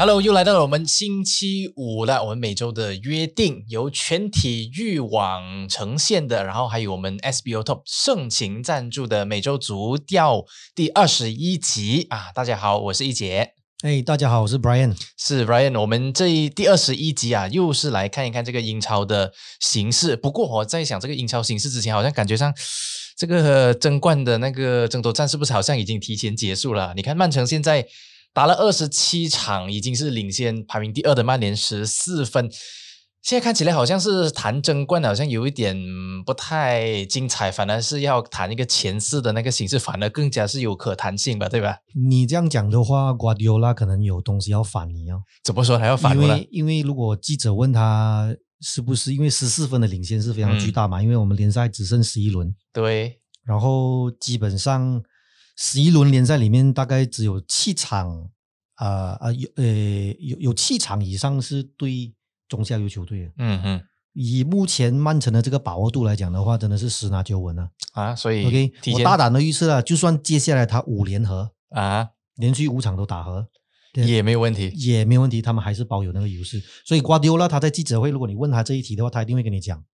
[0.00, 2.22] Hello，又来到了我们星期五了。
[2.22, 12.30] 我们每周的约定由全体育网呈现的，然后还有我们 SBO Top 盛情赞助的每周足调第二十一集啊！
[12.32, 13.54] 大家好，我是一杰。
[13.82, 15.80] 哎，大家好，我是 Brian，是 Brian。
[15.80, 20.14] 我们这一第二十一集啊，又是来看一看这个英超的形势。
[20.14, 22.54] 不过我在想这个英超形势之前，好像感觉上
[23.16, 26.92] 这个争冠的那个争夺战是不是好像已经提前结束了？
[26.94, 27.88] 你看曼城现在。
[28.38, 32.48] 打了二十七场，已经是领先排名第二的曼联十四分。
[33.20, 35.76] 现在看起来好像是谈争冠，好像有一点
[36.24, 41.78] 不太精彩，反而是要谈一个前四的那个形式，反而更加是有可谈性吧，对吧？
[42.08, 45.20] 你这样讲的话，瓜迪奥拉可能有东西要反你哦。
[45.42, 46.16] 怎么说还要反？
[46.16, 51.02] 因为因为如果记者问他是不是因为十四分的领先是非常巨大嘛？
[51.02, 55.02] 因为我们联赛只剩十一轮，对，然后基本上。
[55.60, 58.30] 十一轮联赛里面大概只有七场，
[58.76, 59.64] 啊啊有呃
[60.20, 62.14] 有有七场以上是对
[62.48, 63.28] 中下游球队。
[63.38, 63.82] 嗯嗯，
[64.12, 67.70] 以目前曼城的这个把握度来讲的话，真的是十拿九稳啊！
[67.94, 73.48] 啊，所以 OK，我大胆的预测啊，就算接下来他五连和啊，连续五场都打和，
[73.94, 76.62] 也没有问题，也没有问题，他们还是保有那个优势。
[76.84, 79.84] 所以瓜迪奥拉他在记者会，如果你问他这一题的话，他一定会跟你讲，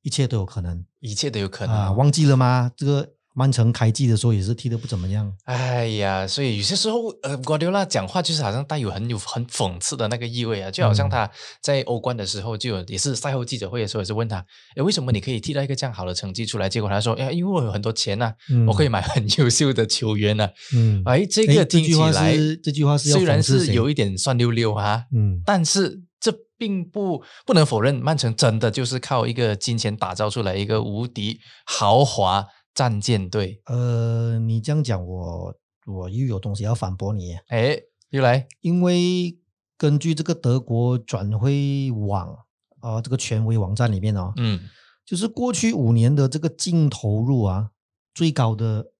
[0.00, 1.92] 一切都有可能，一切都有可能啊！
[1.92, 2.72] 忘记了吗？
[2.74, 3.17] 这个。
[3.38, 5.32] 曼城开季的时候也是踢得不怎么样。
[5.44, 11.30] 哎呀，所以有些时候，呃，瓜迪奥拉讲话就是好像带有很有很讽刺的那个意味啊，就好像他
[11.62, 16.68] 在欧冠的时候就有也是赛后记者会的时候也是问他，哎，为什么你可以踢到一个这样好的成绩出来？
[16.68, 18.32] 结果他说，哎，因为我有很多钱呐，
[18.66, 20.48] 我可以买很优秀的球员呢。
[20.74, 32.44] 嗯，哎，这个听起来这句话是虽然是有一点酸溜溜啊，嗯，但是这并不不能否认，曼城真的就是靠一个金钱打造出来一个无敌豪华。
[32.78, 35.52] 战舰队，呃，你这样讲，我
[35.84, 37.36] 我又有东西要反驳你。
[37.48, 37.76] 哎，
[38.10, 39.36] 又来，因为
[39.76, 42.38] 根据这个德国转会网
[42.78, 44.60] 啊，这个权威网站里面哦，嗯，
[45.04, 47.70] 就是过去五年的这个净投入啊，
[48.14, 48.92] 最高的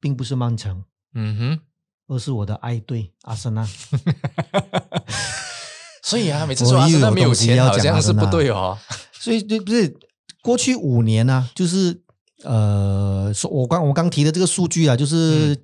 [0.00, 0.82] 并不是曼城，
[1.14, 1.60] 嗯哼，
[2.08, 3.64] 而是我的爱队阿森纳。
[6.02, 8.76] 所以啊，每次说阿森纳没有钱，好像是不对哦。
[9.14, 9.96] 所以对，不是
[10.42, 12.01] 过去五年呢，就是。
[12.44, 15.56] 呃，说我刚我刚提的这个数据啊，就是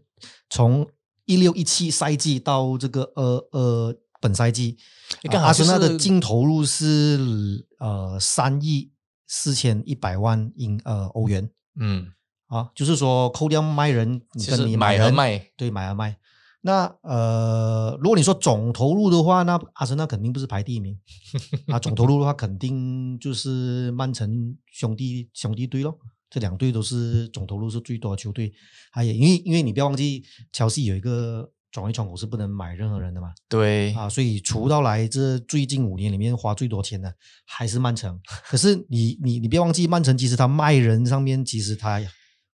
[0.50, 0.86] 从
[1.26, 4.76] 一六一七赛季到这个呃呃本赛季，
[5.22, 8.90] 你看阿森纳的净投入是呃三亿
[9.26, 12.12] 四千一百万英呃欧元，嗯，
[12.46, 16.16] 啊，就是说扣掉卖人，你跟你买和卖，对，买和卖。
[16.60, 20.98] 那呃，如果你说总投入的话，那阿森纳肯定不是排第一名，
[21.68, 25.98] 啊，总投入的话肯定就是曼城兄弟兄弟队咯。
[26.30, 28.52] 这两队都是总投入是最多的球队，
[28.92, 30.22] 还有因为因为你不要忘记，
[30.52, 37.14] 乔西有一个转会窗口是不能买任何人的嘛，对啊，所以除到来这最近五年里面花最多钱的
[37.46, 38.20] 还是曼城。
[38.44, 42.00] 可是你你你别忘记，曼城其实他卖人上面其实他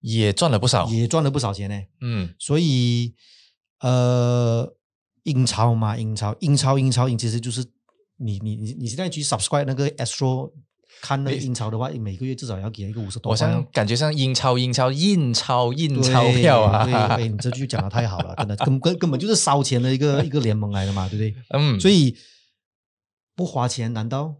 [0.01, 1.81] 也赚了不少，也赚了不少钱呢。
[2.01, 3.15] 嗯，所以
[3.79, 4.75] 呃，
[5.23, 7.65] 英超嘛，英超英超英超英其实就是
[8.17, 10.51] 你你你你现在去 subscribe 那个 Astro。
[10.99, 13.31] 看那个英超的话，每个月至少要给一个五十多。
[13.31, 17.15] 我像感觉像英超，英超印钞印钞票啊！
[17.15, 21.35] 对，你这句讲的太好了，真的根根根本就是烧钱的一个一个联盟来的嘛，对不对？
[21.57, 21.79] 嗯。
[21.79, 22.15] 所以
[23.35, 24.35] 不花钱，难道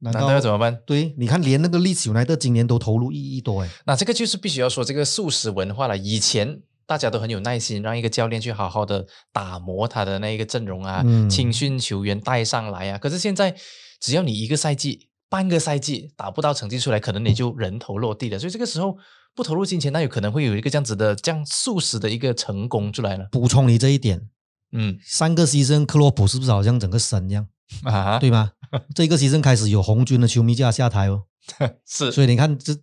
[0.00, 0.80] 难道要怎么办？
[0.84, 3.68] 对，你看连那个利兹来的今年都投入一亿多哎。
[3.86, 5.96] 那这个就是必须要说这个素食文化了。
[5.96, 12.98] 以前大家都很有耐心，让一个教练去好好的打磨他的那一个阵容啊，青训球员带上来啊。
[12.98, 13.54] 可是现在
[13.98, 15.08] 只要你一个赛季。
[15.32, 18.38] 半个赛季打不到成绩出来，可能你就人头落地了。
[18.38, 18.98] 所以这个时候
[19.34, 23.26] 不投入金钱，那有可能会有一个这样子的这样速食的一个成功出来了。
[23.32, 24.28] 补充你这一点，
[24.72, 27.48] 嗯，三个牺牲，克洛普是不是好像整个神一样
[27.84, 28.18] 啊？
[28.18, 28.52] 对吗？
[28.94, 31.22] 这个牺牲开始有红军的球迷就要下台哦。
[31.88, 32.76] 是，所以你看，这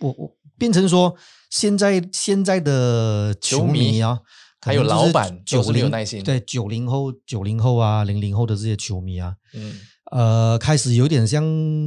[0.00, 1.14] 我我变成说，
[1.50, 4.18] 现在现在的球迷啊，
[4.60, 5.88] 还有老板九零
[6.24, 9.72] 对九零后、九零后啊、零零后的这些球迷啊，嗯。
[10.12, 11.42] 呃，开始有点像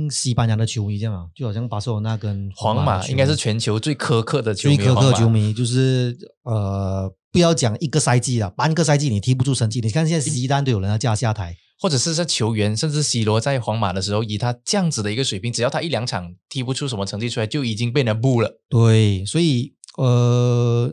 [0.09, 4.77] 西班牙的球迷这样啊，就好像巴塞罗那跟皇马应该是全球最苛刻的球迷。
[4.77, 9.79] 最苛刻球迷就是呃，不要讲一个赛季了，半个赛季你踢不出成绩。
[9.79, 18.59] 你看现在西单都有人要叫下台，或者是在球员，甚至 C 罗在皇马的时候，以他这样子的一个水平，只要他一两场踢不出什么成绩出来，就已经被人布了。
[18.67, 20.91] 对，所以呃，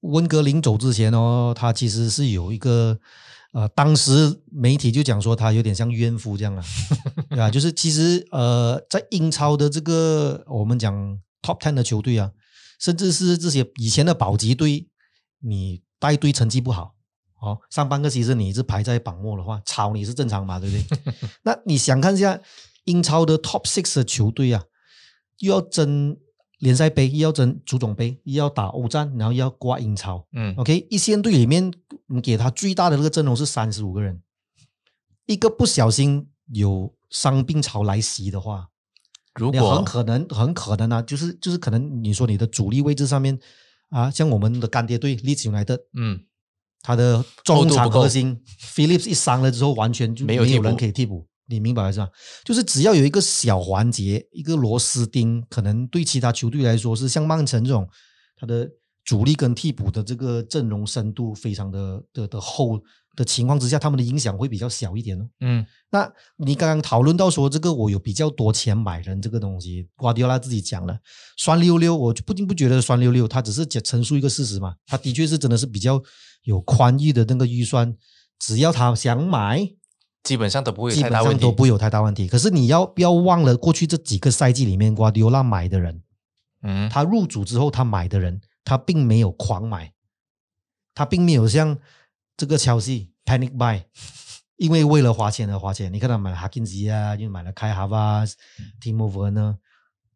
[0.00, 2.98] 温格临走之前哦，他其实是有一个。
[3.52, 6.64] 呃，当时媒体就讲说他有点像冤夫这样啊，
[7.28, 7.50] 对吧？
[7.50, 10.94] 就是其实呃，在英超的这个我们讲
[11.42, 12.32] top ten 的球队啊，
[12.80, 14.88] 甚至是这些以前的保级队，
[15.40, 16.94] 你带队成绩不好
[17.40, 20.98] 哦，上半个其实你一直排在榜末的话，炒你是正常嘛，对不对？
[21.44, 22.40] 那你想看一下
[22.84, 24.64] 英超的 Top Six 的球队啊，
[25.38, 26.16] 又要争
[26.62, 30.24] 联赛杯，又要争足总杯，又要打欧战，然后又要挂英超。
[30.32, 31.72] 嗯 OK，一线队里面
[32.06, 34.22] 你给他最大的那个阵容是三十五个人，
[35.26, 38.68] 一个不小心有伤病潮来袭的话，
[39.40, 43.36] 你如果很可能很可能啊，就是就是可能你说你的主力位置上面
[43.90, 46.20] 啊，像我们的干爹队利兹来的嗯
[46.80, 51.26] 他的中场核心 Phillips 一伤了之后，完全就没有人可以替补。
[51.46, 52.08] 你明白是吧？
[52.44, 57.88] 就是只要有一个小环节，一个螺丝钉，可能对其他球队来说是像曼城这种，
[58.36, 58.68] 他的
[59.04, 62.80] 主力跟替补的这个阵容深度非常的的的厚
[63.16, 65.28] 的情况之下，他们的影响会比较小一点哦。
[65.40, 70.98] 嗯那你刚刚讨论到说这个我有比较多钱买人这个东西，瓜迪奥拉自己讲了，
[71.36, 76.02] 酸溜溜，我就不禁不觉得酸溜溜，他只是讲陈述一个事实嘛，他的确是真的是比较
[76.44, 77.94] 有宽裕的那个预算，
[78.38, 79.68] 只要他想买，
[80.22, 81.42] 基本上都不会有基本上太大问题。
[81.42, 82.28] 都不会有太大问题。
[82.28, 86.02] 可是你要不要忘了过去这几个赛季里面，瓜迪奥拉买的人，
[86.62, 89.92] 嗯，他入主之后他买的人，他并没有狂买，
[90.94, 91.76] 他并没有像
[92.36, 93.82] 这个切尔西 panic buy，
[94.56, 95.92] 因为为了花钱而花钱。
[95.92, 98.24] 你看他买了哈金吉啊，又买了开哈巴、
[98.80, 99.56] 蒂莫弗呢，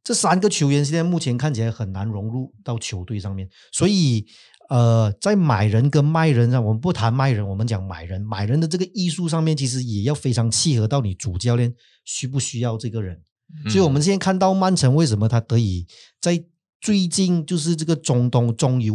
[0.04, 4.26] 这三个球员现在目前看起来很难融入到球队上面，所以。
[4.68, 8.20] 呃，在买人跟卖人上，我们不谈卖人，我们讲买人。
[8.20, 11.74] 买人的这个艺术上面，其实也要非常契合到你主教练
[12.04, 13.22] 需不需要这个人。
[13.64, 15.86] 嗯所以我们现在看到曼城为什么他得以
[16.20, 16.44] 在
[16.80, 18.94] 最近就是这个中东中游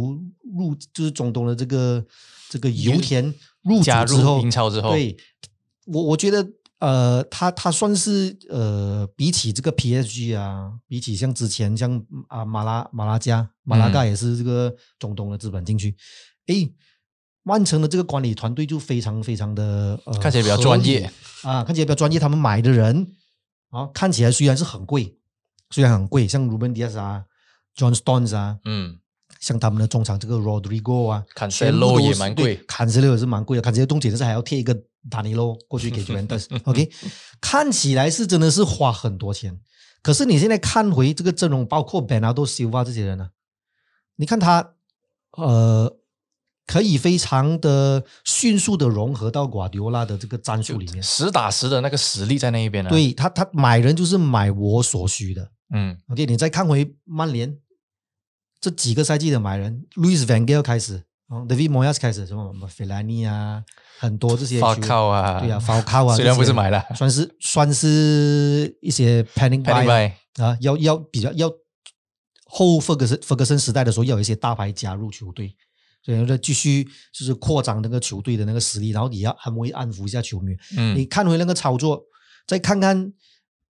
[0.54, 2.04] 入，就是中东的这个
[2.50, 3.24] 这个油田
[3.62, 5.16] 入主加入之后，英超之后对
[5.86, 6.46] 我我觉得
[6.82, 15.94] 呃，他他算是呃，比起这个 PSG 啊，比起像之前像啊马拉马拉加马拉嗯加也是这个中东的资本进去，
[16.48, 16.74] 诶。
[17.44, 21.10] 曼城的这个管理团队就非常非常的呃，看起来比较专业
[21.42, 22.16] 啊，看起来比较专业。
[22.16, 23.04] 他们买的人
[23.70, 25.18] 啊，看起来虽然是很贵，
[25.70, 27.24] 虽然很贵，像 Ruben Dias 啊、
[27.76, 28.96] John Stones 啊，嗯，
[29.42, 34.74] 像他们的中场这个 Rodrigo 啊部都是也蛮贵对，Cancelo 也是蛮贵的，Cancelo 重点是还要贴一个
[35.10, 36.46] Danilo 过去给 Juventus。
[36.64, 36.90] OK，
[37.40, 39.58] 看起来是真的是花很多钱，
[40.00, 43.30] 可是你现在看回这个阵容，包括 Bernardo Silva 这些人呢、
[44.16, 44.74] 你看他
[45.32, 45.98] 呃。
[46.64, 55.50] 可以非常的迅速的融合到瓜迪奥拉的这个战术里面，实打实的那个实力在那一边呢。，对他，他买人就是买我所需的。
[55.74, 57.58] 嗯 OK，你再看回曼联
[58.62, 63.64] 这几个赛季的买人，Luis Van Gaal 开始，哦，David Moyes 开始，什么什么费兰尼啊，
[63.98, 64.88] 很多这些法球员。
[64.88, 66.80] 靠啊，对啊，法靠啊， 虽然不是买了。
[66.94, 71.50] 算是算是一些 panic buy 啊，要要比较要
[72.44, 75.56] 后弗格森弗格森时代的时候，要有一些大牌加入球队，
[76.04, 80.52] 所以再继续就是扩张那个球队的那个实力，然后也要安慰安抚一下球迷。
[80.70, 82.00] 你嗯，看回那个操作，
[82.46, 83.12] 再看看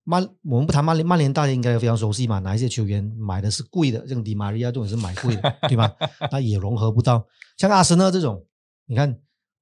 [0.05, 5.93] 曼，我们不谈曼联，曼联大家应该非常熟悉嘛，哪一些球员买的是贵的，像迪马利亚这种是买贵的，对吧？
[6.33, 7.25] 那也融合不到。
[7.57, 8.45] 像阿森纳这种，
[8.87, 9.17] 你看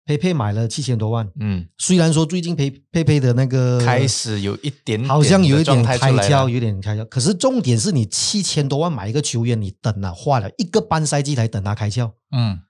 [0.06, 7.06] 佩佩买了七千多万，嗯，虽然说最近佩佩佩的那个开始有一点点好像有一点开窍，有点开窍。
[7.06, 12.60] 可是重点是你七千多万买一个球员，你等了花了一个半赛季才等他开窍，嗯，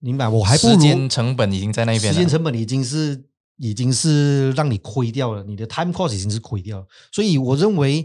[0.00, 0.28] 明白？
[0.28, 2.28] 我还不如时间成本已经在那边时间。
[2.28, 3.27] 成本已经是
[3.58, 6.86] 已经是让你亏掉了，你的 time cost 已经是亏掉了。
[7.12, 8.04] 所以我认为，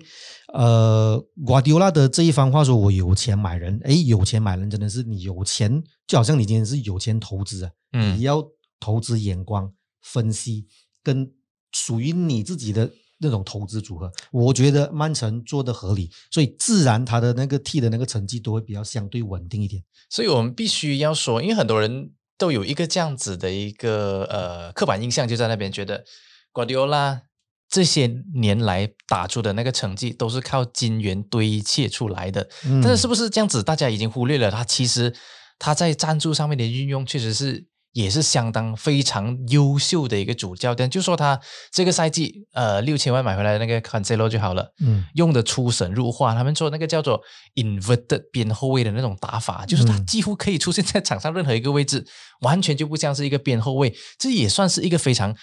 [0.54, 8.44] 呃，瓜迪奥拉的这一番话说，我有钱买人，诶，有钱买人真的是你有钱，就好像你今天是有钱投资啊，嗯你要
[8.80, 10.68] 投资眼光、分析
[11.02, 11.32] 跟
[11.72, 12.92] 属于你自己的。
[13.20, 19.82] 那种投资组合，我觉得曼城做的合理，所以自然他的那个 T 的那个成绩都会比较相对稳定一点。
[20.10, 26.04] 所以我们必须要说，因为很多人都有一个这样子的一个呃刻板印象，就在那边觉得
[26.52, 27.22] 瓜迪奥拉
[27.70, 32.50] 这些年来打出的那个成绩都是靠金元堆砌出来的。
[32.66, 35.14] 嗯但是是不是这样子，大家已经忽略了他其实
[35.58, 37.66] 他在赞助上面的运用确实是。
[37.94, 41.40] 也是相当非常优秀的一个主教练，就说他
[41.72, 46.34] 这个赛季，呃，六千万买回来的那个 Cancelo 就好了，嗯用的出神入化。
[46.34, 47.22] 他们说那个叫做
[47.56, 52.06] inverted 边后卫的那种打法，就是他嗯几乎可以出现在场上任何一个位置，
[52.42, 53.96] 完全就不像是一个边后卫。
[54.18, 55.36] 这也算是一个非常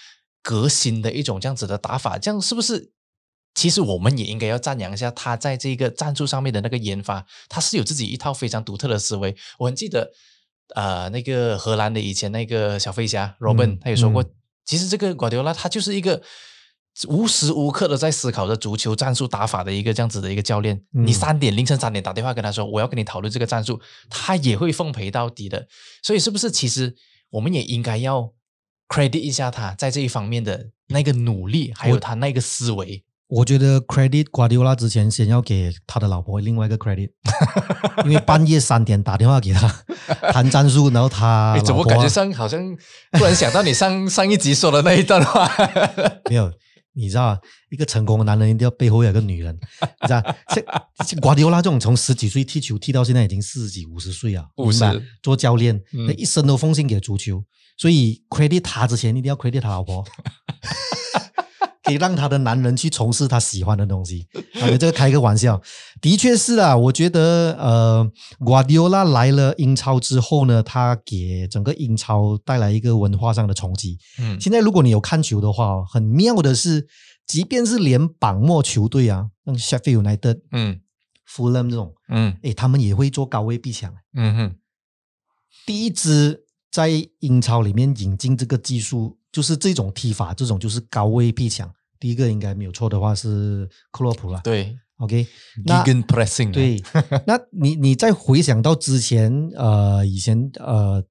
[0.43, 2.17] 革新的一种这样子的打法。
[2.17, 2.91] 这样是不是？
[3.53, 9.35] 其实我们也应该要赞扬一下他在这个战术上面的那个研发，他是有自己一套非常独特的思维。
[9.59, 10.09] 我很记得，
[10.75, 14.29] 呃，那个荷兰的以前那个小飞侠 Robin，、嗯他也说过，嗯
[14.65, 16.21] 其实这个瓜迪奥拉他就是一个
[17.07, 20.75] 无时无刻的在思考着足球战术打法的一个这样子的一个教练。
[20.93, 25.67] 嗯你三点凌晨三点打电话跟他说，我要跟你讨论这个战术，他也会奉陪到底的。
[26.03, 26.95] 所以是不是其实
[27.31, 28.33] 我们也应该要
[28.87, 33.03] credit 一下他在这一方面的那个努力，还有他那个思维。
[33.31, 37.09] 我觉得 credit 瓜迪奥拉之前先要给他的老婆另外一个 credit，
[38.03, 39.67] 因为半夜三点打电话给他
[40.33, 42.59] 谈战术，然后他哎，怎么感觉上好像
[43.13, 45.49] 突然想到你上 上一集说的那一段话？
[46.29, 46.51] 没有？
[46.93, 47.37] 你知道啊，
[47.69, 49.57] 一个成功的男人一定要背后有个女人，
[50.01, 50.21] 你知道？
[50.49, 54.83] 像像瓜迪奥拉这种从十几岁踢球踢到现在已经四十几五十岁啊，五十
[55.23, 57.41] 做教练，嗯他一生都奉献给足球，
[57.77, 60.03] 所以 credit 他之前一定要 credit 他老婆。
[61.83, 64.27] 可以让他的男人去从事他喜欢的东西。
[64.61, 65.61] 啊，这个开个玩笑，
[65.99, 66.75] 的确是啊。
[66.77, 73.97] 我觉得呃，瓜迪奥拉来了英超之后呢，他给整个英超带来一个文化上的冲击。
[74.19, 76.87] 嗯现在如果你有看球的话哦，很妙的是，
[77.25, 80.81] 即便是连榜末球队啊，像 Sheffield United、嗯
[81.27, 83.93] Fulham 这种，嗯诶，他们也会做高位逼抢。
[84.13, 84.55] 嗯哼
[85.65, 91.71] 第一支在英超里面引进这个技术，就是这种踢法，这种就是高位逼抢。
[91.99, 94.41] 第一个应该没有错的话是克洛普了。
[94.43, 95.25] 对 OK，
[95.65, 96.83] 那 pressing 啊对，
[97.25, 101.03] 那你你再回想到之前呃以前呃。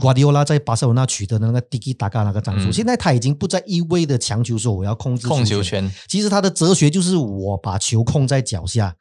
[0.00, 8.94] 瓜迪奥拉在巴塞罗那取得的那个 Tiki Taka 那个战术，嗯现在他已经不再一味的强求说我要控制控球球权，其实他的哲学就是我把球控在脚下，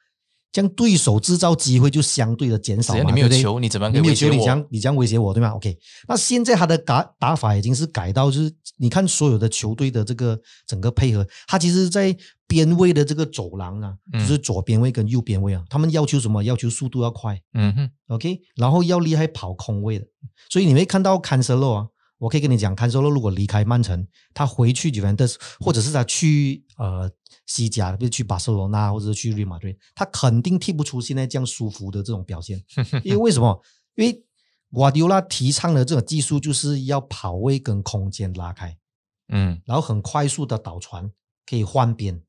[0.51, 3.00] 这样对手制造机会就相对的减少嘛。
[3.00, 5.77] 只要你没有球，你怎么样可以你没有球，你威胁我这样你这样威胁我，对吗？OK，
[6.08, 12.16] 那现在他的打打法已经是改到，就是你看所有的球队的这个整个配合，他其实在
[12.48, 16.44] 边位的这个走廊啊，嗯就是左边位跟右边位啊，他们要求什么？
[16.44, 20.06] 要求速度要快嗯哼，，OK，然后要厉害跑空位的，
[20.50, 21.88] 所以你会看到坎塞洛啊。
[22.18, 27.10] 我可以跟你讲，坎塞洛如果离开曼城，他回去 Juventus，或者是他去呃
[27.46, 32.64] 西甲，比如去巴塞罗那，或者是去瑞马队，他肯定踢不出现在这样舒服的这种表现。
[33.04, 33.62] 因为为什么？
[33.96, 34.24] 因为
[34.72, 38.78] 瓜迪奥拉提倡的这种技术就是要跑位跟空间拉开，
[39.30, 41.10] 嗯然后很快速的倒传，
[41.46, 42.22] 可以换边。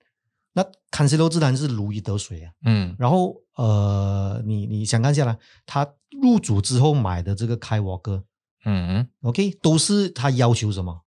[0.52, 2.52] 那坎塞洛自然是如鱼得水啊。
[2.64, 5.86] 嗯然后呃，你你想看下来，他
[6.22, 8.24] 入主之后买的这个开沃哥
[8.64, 11.04] 嗯，OK，都是他要求什么？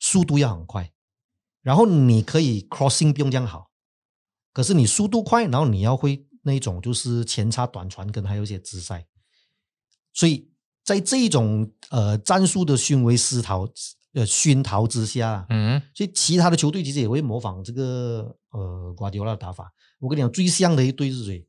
[0.00, 0.92] 速度要很快，
[1.62, 3.70] 然后你可以 crossing 不用这样好，
[4.52, 9.06] 可是你速度快，然后你要会那种就是前插短传跟还有一些直塞，
[10.12, 10.50] 所以
[10.82, 13.66] 在这一种呃战术的熏为思陶
[14.12, 19.72] 呃熏陶之下，嗯所以其他的球队其实也会模仿这个呃瓜迪奥拉的打法。
[20.00, 21.46] 我跟你讲，最像的一队是谁？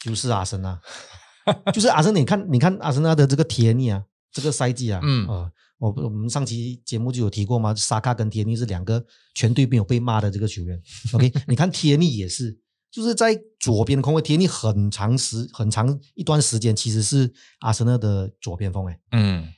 [0.00, 0.80] 就是阿森纳，
[1.72, 2.18] 就是阿森纳。
[2.18, 4.04] 你看，你看阿森纳的这个铁尼啊，
[4.38, 9.04] 这个赛季啊，嗯呃，我我们上期节目就有提过嘛，沙卡跟铁尼是两个
[9.34, 10.80] 全队没有被骂的这个球员。
[11.12, 12.56] OK，你看铁尼也是，
[12.92, 19.00] 就是在左边空位，铁尼很长时很长一段时间其实是阿森纳的左边锋哎。
[19.10, 19.48] 嗯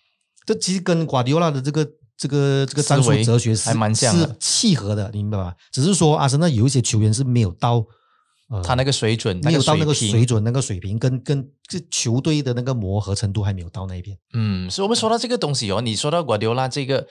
[0.46, 5.54] 这其实跟瓜迪奥拉的这个这个这个战术哲学是还蛮像的是契合的，你明白吧？
[5.70, 7.84] 只是说阿森纳有一些球员是没有到呃，
[8.64, 14.16] 他那个水准，没有到那个水准、那个水平，跟跟这球队的那个磨合程度还没有到那边。
[14.35, 17.07] 嗯，所以我们说到这个东西哦，你说到瓜迪奥拉这个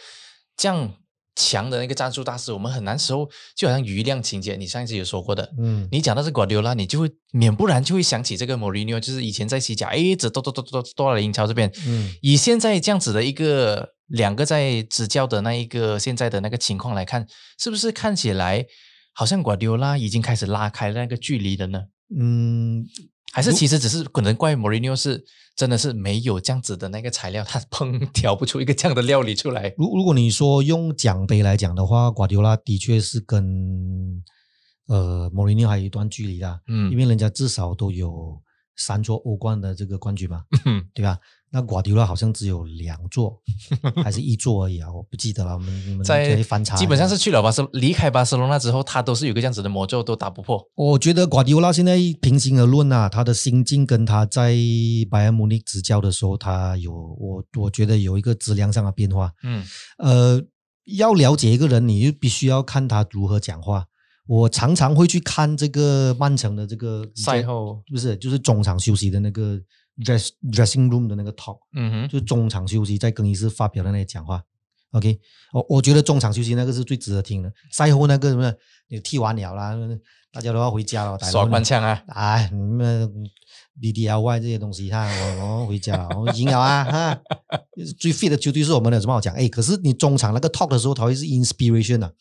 [0.58, 0.93] 这样
[1.36, 12.13] 强的那个战术大师，我们很难时候就好像余量情节，你上一次有说过的，嗯，你讲到这瓜迪奥拉，你就会免不然就会想起这个莫里尼奥，就是以前在西甲，哎，一直都都都都都到了英超这边，嗯。
[12.22, 17.25] 以现在这样子的一个两个在执教的那一个现在的那个情况来看，
[17.58, 18.65] 是不是看起来
[19.13, 21.84] 好像瓜迪奥拉已经开始拉开那个距离了呢？
[22.18, 22.86] 嗯，
[23.32, 25.24] 还是其实只是可能怪莫里尼奥是
[25.56, 29.74] 真的是没有这样子的那个材料，他烹调不出一个这样的料理出来。
[29.78, 34.24] 如如果你说用奖杯来讲的话，瓜迪奥拉的确是跟
[34.88, 38.42] 呃莫里尼奥还有一段距离的，嗯因为人家至少都有
[38.78, 41.20] 三座欧冠的这个冠军嘛，嗯对吧？
[41.51, 43.41] 那瓜迪奥拉好像只有两座，
[44.03, 45.53] 还是一座而已啊，我不记得了。
[45.53, 46.75] 我们你们可在以翻查。
[46.75, 50.63] 基本上是去了巴塞，离开巴塞罗那之后，他都是有个这样子的魔咒，都打不破。
[50.75, 54.56] 我觉得瓜迪奥拉现在平心而论啊，他的心境跟他在
[55.10, 59.32] 拜仁慕尼执教的时候，他有我我觉得有一个质量上的变化。
[59.44, 59.63] 嗯
[59.98, 60.41] 呃，
[60.98, 63.86] 要了解一个人，你就必须要看他如何讲话。
[64.27, 69.60] 我常常会去看这个曼城的这个赛后，不是就是中场休息的那个
[70.03, 74.44] dress dressing room 的那个 talk，嗯哼，就是中场休息在更衣室发表的那些讲话。
[74.91, 75.20] OK，
[75.53, 77.53] 我我觉得中场休息那个是最值得听的。
[77.72, 78.51] 赛后那个什么，
[78.88, 79.77] 你踢完了啦，
[80.32, 83.08] 大家都要回家了，耍官腔啊，哎，你们
[83.79, 87.22] D D L Y 这些东西，哈，我我回家了，我赢 了啊，哈，
[88.00, 89.36] 最 fit 的球队是我们的，有什么好讲？
[89.36, 92.12] 哎，可是你中场那个 talk 的时候，它会是 inspiration 啊，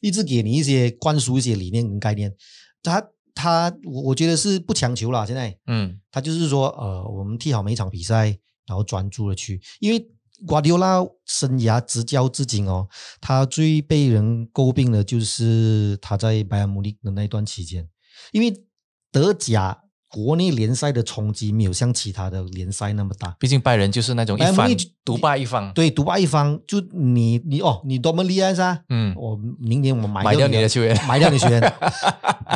[0.00, 2.34] 一直给你一些灌输一些理念跟概念。
[2.82, 3.00] 他
[3.36, 5.56] 他，我我觉得是不强求啦，现在。
[5.66, 6.00] 嗯。
[6.10, 8.28] 他就是说，呃，我们踢好每一场比赛，
[8.66, 10.08] 然后专注的去，因为
[10.46, 12.88] 瓜迪奥拉生涯执教至今哦，
[13.20, 17.86] 他最被人诟病的就是他在拜仁慕尼的那一段期间，
[18.32, 18.64] 因为
[19.12, 23.36] 德甲国内联赛的冲击没有像其他的联赛那么大。
[23.38, 24.70] 毕竟拜仁就是那种一方
[25.04, 28.84] 独霸一方，对，独霸一方，就你你哦，你多么厉害噻！
[28.88, 31.60] 嗯，我明年我买买掉你的球员，买掉你球员，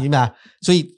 [0.00, 0.33] 明白？
[0.62, 0.88] 所以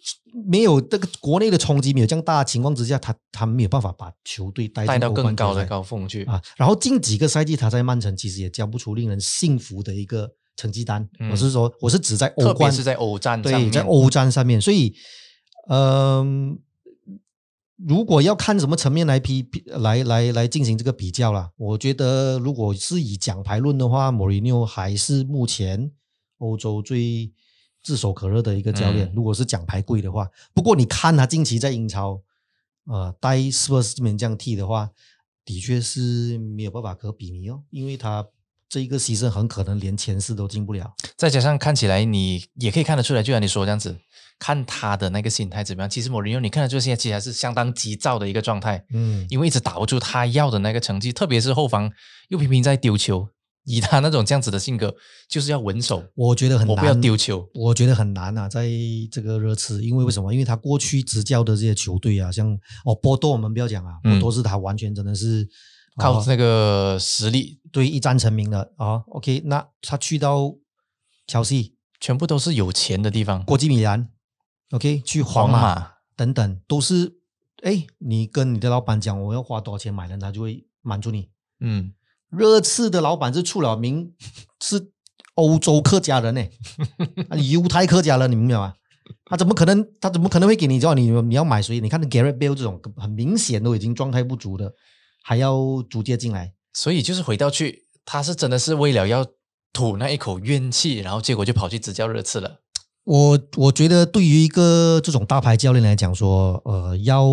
[0.48, 6.24] 没有这个国内的冲击没有这样大的情况之下，他他没有办法把球队带带到更高的高峰去。
[6.24, 6.40] 啊。
[6.56, 11.06] 然后近几个赛季他在曼城其实也交不出令人信服的一个成绩单。
[11.18, 14.94] 嗯我是说，我是指在欧冠是在欧战上对，面，在欧战上面，所以，
[15.68, 16.58] 嗯、
[17.76, 25.90] 如果要看什么层面来批批来来来进行这个比较啦，我觉得如果是以奖牌论的话，莫里纽还是目前
[26.38, 27.32] 欧洲最
[27.82, 29.08] 炙手可热的一个教练。
[29.08, 32.20] 嗯如果是奖牌贵的话，不过你看他近期在英超，
[32.86, 34.90] 呃，带 Spurs 这边这样踢的话，
[35.44, 38.26] 的确是没有办法可比拟哦，因为他
[38.72, 40.90] 这一个牺牲很可能连前四都进不了。
[41.14, 43.94] 再加上看起来你也可以看得出来，就像你说这样子，
[44.38, 45.90] 看他的那个心态怎么样。
[45.90, 51.92] 其实某人用你看得出现在其实还是相当急躁的一个状态，嗯，因为一直打不出他要的那个成绩，特别是后防
[52.30, 53.28] 又频频在丢球。
[53.64, 54.92] 以他那种这样子的性格，
[55.28, 57.48] 就是要稳守，我觉得很难，我不要丢球。
[57.54, 58.68] 我觉得很难啊，在
[59.08, 60.32] 这个热刺，因为为什么？
[60.32, 62.52] 因为他过去执教的这些球队啊，像
[62.84, 65.48] 哦波多，我们不要讲啊，嗯波多是他完全真的是哦
[65.96, 69.04] 靠那个实力，对一战成名的啊。
[69.08, 70.54] OK，那他去到
[71.26, 73.44] 乔西、全部都是有钱的地方。
[73.44, 74.08] 国际米兰
[74.70, 77.18] ，OK，去皇皇马马，等等，都是
[77.62, 81.28] 哎，你跟你的老板讲我要花多少钱买人，他就会满足你。
[81.60, 81.92] 嗯，
[82.30, 84.14] 热刺的老板是出了名，
[84.60, 84.92] 是
[85.34, 86.42] 欧洲客家人呢，
[87.30, 88.74] 啊犹太客家人，你明白吗？
[89.24, 89.86] 他怎么可能？
[90.00, 91.80] 他怎么可能会给你叫你你要买谁？
[91.80, 94.72] 你看 Garrett Bale 这种很明显都已经状态不足的，
[95.22, 99.26] 还要租借进来，所以就是回到去，他是真的是为了要
[99.72, 102.60] 吐那一口怨气，然后结果就跑去执教热刺了。
[103.04, 107.26] 我我觉得对于一个这种大牌教练来讲说，呃，要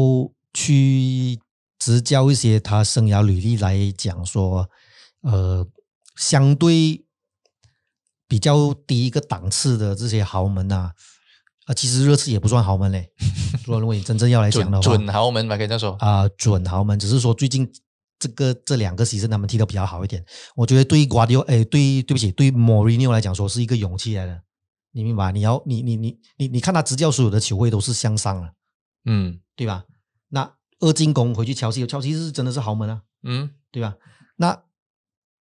[0.54, 1.40] 去
[1.78, 4.70] 执教一些他生涯履历来讲说，
[5.22, 5.68] 呃，
[6.16, 7.06] 相对
[8.28, 10.94] 比较低一个档次的这些豪门啊，
[11.70, 13.08] 啊，其实热刺也不算豪门嘞。
[13.64, 15.92] 如果如果你真正要来讲的准话，准豪门吧，可以这样说。
[16.00, 17.72] 啊、准豪门，只是说最近
[18.18, 20.26] 这个这两个席 e 他们踢得比较好一点。
[20.56, 24.42] 我觉得对于瓜迪奥，哎，对，对不起，对莫里纽来讲说是一个勇气来的，
[24.94, 25.32] 你明白？
[25.32, 28.50] 你要你你你你你看他执教所有的球会都是向上了，
[29.06, 29.86] 嗯对吧？
[30.30, 33.96] 那二进攻回去乔西，乔西是真的是豪门啊，嗯，对吧？
[34.38, 34.64] 那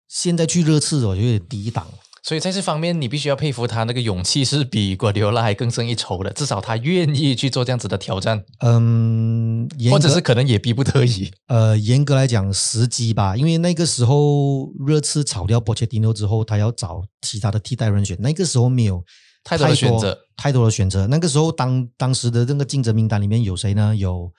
[0.09, 1.87] 现在去热刺，我觉得有点低档。
[2.23, 6.31] 所以在这方面，你必须要佩服他那个勇气，是比瓜迪奥拉还更胜一筹的。
[6.33, 11.31] 至少他愿意去做这样子的挑战，嗯，或者是可能也逼不得已。
[11.47, 19.03] 呃，严格来讲时机吧，因为那个时候热刺炒掉波切蒂诺之后，他要找其他的替代人选，那个时候没有
[19.45, 21.07] 太多的选择，太多的选择。
[21.07, 23.95] 那个时候当当时的那个竞争名单里面有谁呢？
[23.97, 24.31] 有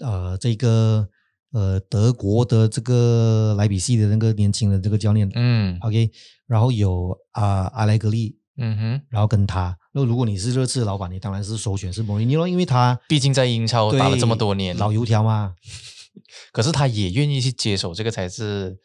[0.00, 1.06] 呃这个
[1.52, 6.10] 呃德国的这个莱比锡的那个年轻的这个教练、嗯 o k
[6.48, 9.78] 然后有啊、阿莱格利，嗯哼，然后跟他。
[9.92, 15.54] 那如果你是热刺的老板，你当然是首选是莫里尼奥，因为他毕竟在英超打了这么多年，老油条嘛。
[16.52, 18.76] 可是他也愿意去接手，这个才是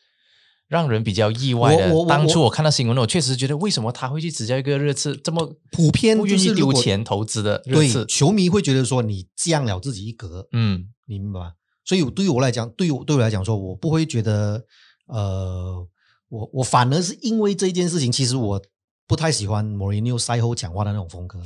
[0.67, 8.05] 让人比较意外的当初我看到新闻，我确实觉得为什么他会去执教一个热刺这么普遍不愿意丢钱投资的热刺？
[8.05, 11.51] 球迷会觉得说你降了自己一格，嗯你明白吗？
[11.85, 14.63] 所以对于我来讲，对于我对我来讲说，我不会觉得，
[15.07, 15.85] 呃，
[16.33, 18.59] 我我反而是因为这件事情，其实我
[19.05, 21.39] 不太喜欢莫里纽赛后讲话的那种风格，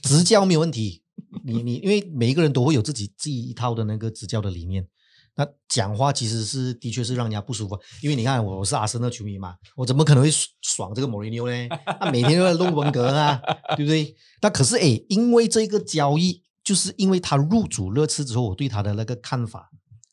[0.00, 1.02] 执教没有问题，
[1.44, 4.86] 你你因为每一个人都会有自己自己一套的那个执教的理念。
[5.34, 10.30] 那讲话其实是的确是让人家不舒服，因为你看我是阿森纳球迷嘛，我怎么可能会
[10.62, 11.68] 爽这个莫里纽呢？
[12.00, 13.40] 他每天都在弄文革啊，
[13.76, 14.14] 对不对？
[14.40, 19.70] 那可是诶，因为这个交易，就是因为他入主热刺之后，我对他的那个看法，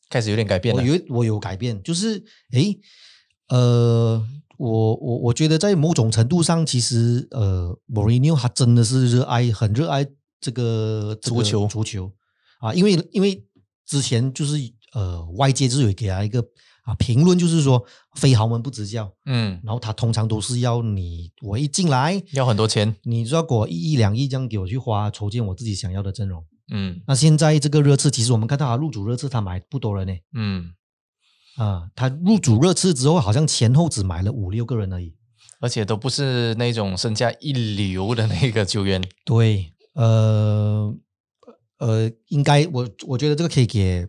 [0.08, 0.82] 开始有点改变我。
[0.82, 2.78] 有我有改变，就是诶，
[3.48, 4.24] 呃，
[4.58, 10.04] 我我我觉得在某种程度上，其实呃，莫里纽他真的是热爱很热爱
[10.40, 12.12] 这个这个足球足球
[12.60, 13.44] 啊，因为因为
[13.86, 14.56] 之前就是
[14.92, 16.40] 呃外界就是有给他一个
[16.84, 22.96] 啊评论，就是说非豪门不执教，嗯，然后他通常都是要你我一进来，要很多钱。
[23.02, 26.44] 你就要给我一亿两亿这样给我去花，筹建我自己想要的阵容。
[26.72, 30.12] 嗯那现在这个热刺，其实我们看到他入主热刺，他买不多了呢。
[30.34, 30.72] 嗯，
[31.56, 35.14] 啊，他入主热刺之后，好像前后只买了五六个人而已。
[35.58, 39.02] 而且都不是那种身价一流的那个球员。
[39.24, 40.94] 对，呃
[41.78, 44.06] 呃，应该我我觉得这个可以给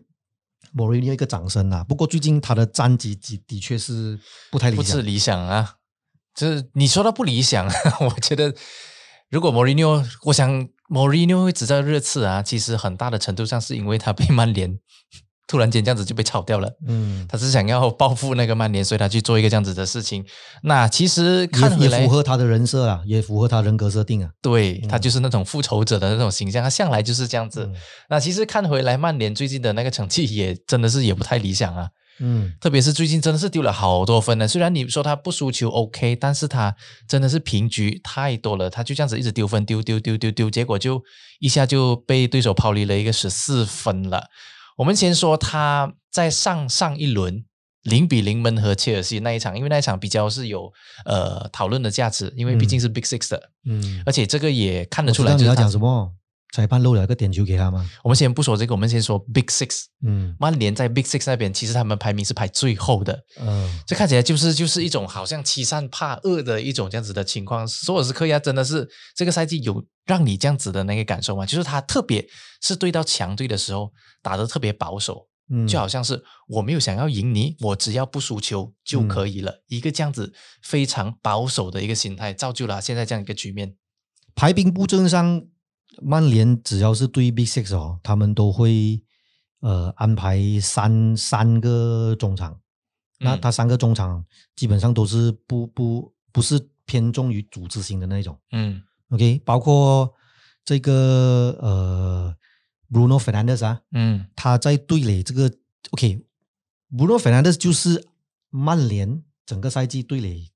[0.72, 1.82] 莫瑞尼奥一个掌声啊。
[1.82, 5.02] 不过最近他的战绩的的确是不太理想不是。
[5.02, 5.76] 理想啊。
[6.34, 7.66] 就是你说他不理想，
[8.00, 8.54] 我觉得
[9.30, 14.78] 如果莫里尼奥，我想莫里尼奥会执教热刺啊，其实很大的程度上是因为他被曼联
[15.48, 16.70] 突然间这样子就被炒掉了。
[16.86, 20.24] 嗯，他是想要报复那个曼联，所以他去做一个这样子的事情。
[20.62, 24.30] 那其实看回来也也符，合他的人设啊，也符合他人格设定啊。
[24.40, 27.64] 对他就是那种复仇者的那种形象，他向来就是这样子。
[27.64, 27.74] 嗯
[28.10, 31.88] 那其实看回来，曼联最近的那个成绩也真的是也不太理想啊。
[32.20, 34.48] 嗯特别是最近真的是丢了好多分呢。
[34.48, 36.74] 虽然你说他不输球 OK，但是他
[37.06, 41.02] 真的是平局太多了，他就这样子一直丢分，丢丢丢丢丢，结果就
[41.38, 44.24] 一下就被对手抛离了一个十四分了。
[44.78, 47.44] 我们先说他在上上一轮
[47.82, 50.72] 零比零闷和切尔西那一场，因为那一场比较是有
[51.04, 56.12] 呃讨论的价值，因为毕竟是 Big Six 的，嗯，而且这个也看得出来就是要讲什么，
[56.52, 57.88] 裁判漏了一个点球给他吗？
[58.02, 59.84] 我们先不说这个，我们先说 Big Six。
[60.06, 63.24] 嗯曼联在 Big Six 那边，其实他们排名是排最后的。
[63.40, 67.66] 嗯这看起来就是就是一种好像欺善怕恶的一种这样子的情况。
[67.68, 71.44] 索尔斯克亚真的是这个赛季有让你这样子的那个感受吗？
[71.44, 72.26] 就是他特别
[72.62, 79.62] 是对到强队的时候打得特别保守，嗯，就好像是我没有想要赢你，我只要不输球就可以了。
[79.66, 80.32] 一个这样子
[80.62, 83.74] 非常保守的一个心态，造就了现在这样一个局面。
[84.34, 85.42] 排兵布阵上，
[86.02, 89.02] 曼联只要是对 Big Six 哦，他们都会
[89.60, 92.60] 呃安排三三个中场。
[93.20, 98.38] 那嗯他三个中场基本上都是不不不是偏重于组织型的那种。
[98.52, 98.80] 嗯
[99.10, 100.14] OK，包括
[100.64, 102.36] 这个呃
[102.90, 105.52] Bruno Fernandes 啊，嗯他在队里这个
[105.90, 108.06] OK，Bruno Fernandes 就是
[108.50, 110.52] 曼联整个赛季队里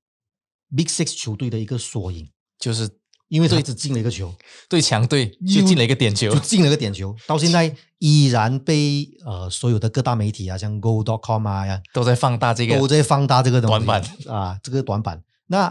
[0.75, 2.89] Big Six 球队的一个缩影，就是
[3.33, 4.31] 因为他对只进了一个球，
[4.69, 6.39] 对强队就又进了一个点球就。
[6.41, 15.23] 进了个点球，到现在依然被呃所有的各大媒体啊，像 Go.com 啊呀，都在放大这个都在放大这个短板啊，这个短板。
[15.47, 15.65] 那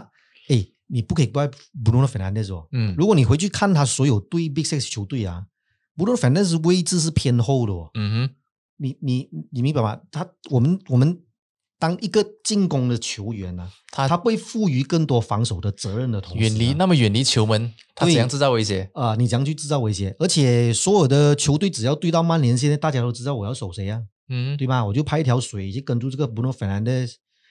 [0.49, 1.47] 哎，你不可以怪
[1.85, 5.45] Bruno Fernandes 哦，嗯如果你回去看他所有对 Big Six 球队啊
[5.95, 7.89] ，Bruno Fernandes 位置是偏后的哦。
[7.93, 8.35] 嗯哼
[8.75, 9.97] 你你你明白吗？
[10.11, 11.17] 他我们我们
[11.83, 18.89] 当一个进攻的球员呢、他他被赋予更多防守的责任的同时啊、远离那么远离球门，他怎样制造威胁？
[18.93, 20.15] 啊、你怎样去制造威胁？
[20.17, 24.85] 而且所有的球队只要对到曼联，现在大家都知道我要守谁啊，嗯，对吧？
[24.85, 27.03] 我就派一条水去跟住这个布诺芬兰的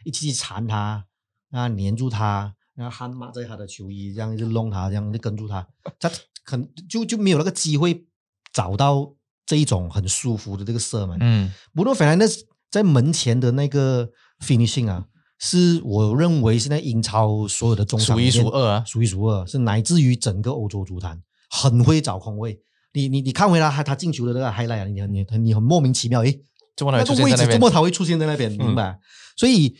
[0.06, 1.04] 一起去缠他
[1.50, 5.68] 啊，黏住他，然后汗抹在他的球衣，这样就弄他，这样就跟住他，
[6.00, 6.10] 他
[6.42, 8.06] 可能就就没有那个机会
[8.50, 9.14] 找到
[9.44, 11.18] 这一种很舒服的这个射门。
[11.20, 12.40] 嗯 Bruno Fernandes
[12.72, 14.08] 在门前的那个
[14.44, 15.04] finishing 啊，
[15.38, 22.58] 是我认为现在英超所有的中场数一数二啊数一数二，是乃至于整个欧洲足坛很会找空位。
[22.94, 26.40] 你你你看回来他他进球的那个 highlight，啊你很你你很莫名其妙，诶，
[26.74, 28.50] 这么他那个位置会出现在那边，怎么他会出现在那边？
[28.54, 28.98] 嗯明白？
[29.36, 29.76] 所以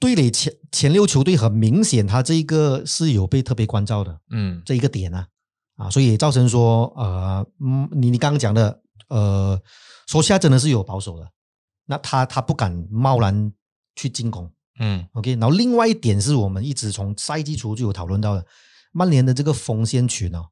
[0.00, 4.18] 队里前前六球队很明显，他这一个是有被特别关照的。
[4.30, 5.26] 嗯这一个点啊，
[5.76, 9.60] 啊，所以也造成说，呃，嗯，你你刚刚讲的，呃，
[10.06, 11.26] 说下真的是有保守的，
[11.90, 13.52] 那他他不敢贸然
[13.96, 14.50] 去进攻。
[14.78, 18.46] 嗯，OK，然后另外一点是我们一直从赛季初就有讨论到的，
[18.92, 20.50] 曼联的这个锋线群哦，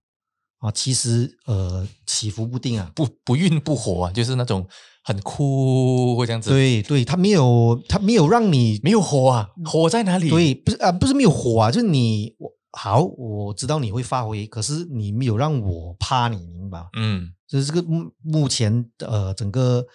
[0.59, 4.67] 啊，其实呃起伏不定啊，不不愠不火啊，就是那种
[5.05, 10.31] 很酷这样子，，对对，他没有他没有让你没有火啊，火在哪里？
[10.31, 16.85] 对，不是啊，不是没有火啊，就是你我好，我知道你会发挥，可是你没有让我怕你，明白？
[16.97, 17.33] 嗯。
[17.47, 19.87] 就是这个目目前呃整个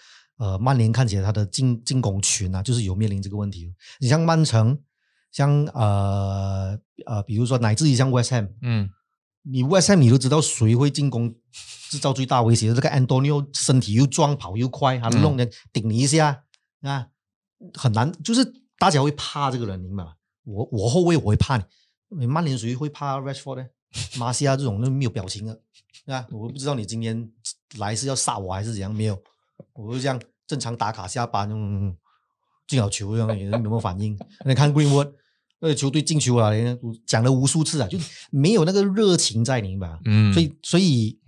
[0.42, 3.72] 呃曼联看起来他的进进攻群啊，就是有面临这个问题。
[4.00, 4.76] 你像曼城，
[5.32, 6.76] 像呃
[7.06, 8.90] 呃，比如说乃至于像 West Ham，嗯
[9.44, 11.32] 你 West Ham 你都知道谁会进攻
[11.90, 16.44] 制造最大威胁的，这个 Antonio 身体又壮，跑又快，他弄人顶你一下
[16.82, 17.08] 啊，
[17.76, 18.44] 很难，就是
[18.80, 20.14] 大家会怕这个人，明白吗？
[20.44, 21.64] 我我后卫我会怕
[22.10, 23.68] 你，曼联谁会怕 Rashford 呢？
[24.18, 25.62] 马西亚这种那没有表情的，
[26.08, 27.30] 啊，我不知道你今天
[27.78, 29.22] 来是要杀我还是怎样，没有，
[29.74, 31.96] 我就这样正常打卡下班，嗯，
[32.68, 34.18] 进好球这样也没有反应。
[34.46, 35.12] 你看 Greenwood，
[35.60, 37.98] 那个，球队进球了，人家讲了无数次啊，就
[38.32, 40.00] 没有那个热情在，你明白？
[40.06, 41.20] 嗯，所以，所以，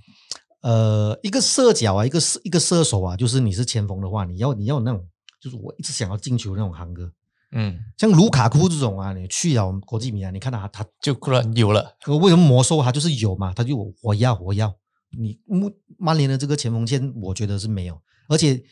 [0.62, 5.06] 呃，一个射脚啊，一个射一个射手啊，就是你是前锋的话，你要你要那种，
[5.40, 7.12] 就是我一直想要进球的那种行哥。
[7.56, 13.54] 嗯像卢卡库这种啊，你去了国际米兰，你看他他就突然有了，呃为什么魔兽他就是有嘛？
[13.54, 14.74] 他就我我要我要
[15.12, 18.64] 你穆曼联的这个前锋线，我觉得是没有，而且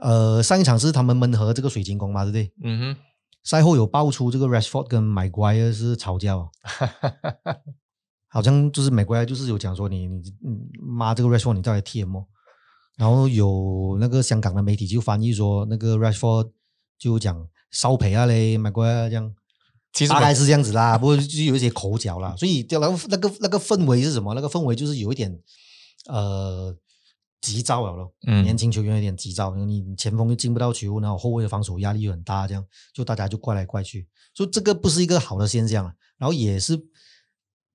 [0.00, 2.52] 呃上一场是他们闷和这个水晶宫嘛，对不对？
[2.64, 2.96] 嗯哼
[3.44, 6.88] 赛后有爆出这个 Rashford 跟 Maguire 是吵架哦，哼，
[8.28, 12.22] 好像就是 Maguire 就是有讲说你你你妈这个 Rashford 你再来 T M，？
[12.96, 16.50] 然后有那个香港的媒体就翻译说，那个 Rashford
[16.98, 19.32] 就讲烧赔啊嘞，买过来这样，
[19.92, 24.34] 其实大概是这样子啦，不过就有一些口角啦，所以就然后那个那个氛围是什么？
[24.34, 25.38] 那个氛围就是有一点
[26.08, 26.74] 呃
[27.52, 35.94] 急躁了咯，嗯年轻球员有点急躁，你前锋又进不到球，然后后卫的防守压力又很大，这样就大家就怪来怪去，所以这个不是一个好的现象啊。
[36.18, 36.76] 然后也是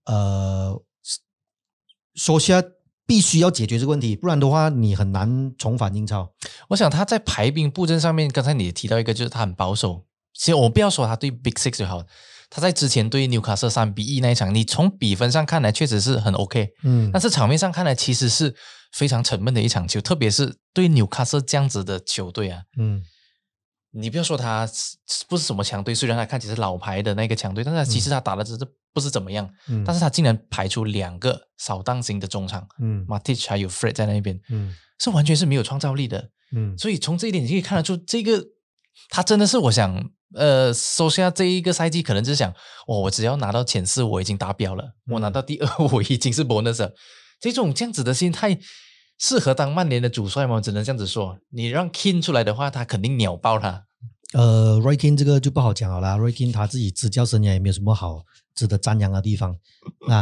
[0.05, 0.81] 呃，
[2.15, 2.61] 说下
[3.05, 6.33] 必须要解决这个问题，不然的话你很难重返英超。
[6.69, 10.05] 我想他在排兵布阵上面，刚才你也提到一个，就是他很保守。
[10.33, 12.03] 其实我不要说他对 Big Six 就好，
[12.51, 17.09] 他在之前对纽卡斯三比一那一场，你从比分上看来确实是很 OK，嗯。
[17.11, 18.53] 但是场面上看来其实是
[18.91, 23.01] 非常沉闷的一场球，特别是对纽卡斯这样子的球队啊，嗯。
[23.93, 33.05] 你不要说他是不是什么强队，虽然他看起来是老牌的那个强队，但是他其实他打的只是不是怎么样，嗯，但是他竟然排出两个扫荡型的中场嗯。
[33.09, 34.75] I c 还有 Fred 在那边，嗯。
[34.99, 36.29] 是完全是没有创造力的。
[36.53, 36.77] 嗯。
[36.77, 38.45] 所以从这一点你可以看得出，这个
[39.09, 42.51] 他真的是我想，呃，首先这一个赛季可能就是想，
[42.87, 46.93] 哦，我只要拿到前四，我已经达标了；我拿到第二， 我已经是 bonus 了。
[47.39, 48.59] 这种这样子的心态
[49.17, 50.61] 适合当曼联的主帅吗？
[50.61, 51.37] 只能这样子说。
[51.49, 53.85] 你让 King 出来的话，他肯定鸟爆他。
[54.33, 56.17] 呃，Roy King 这个就不好讲好啦。
[56.17, 58.23] Roy King 他自己执教生涯也没有什么好
[58.61, 59.55] 值得赞扬的地方。
[60.07, 60.21] 那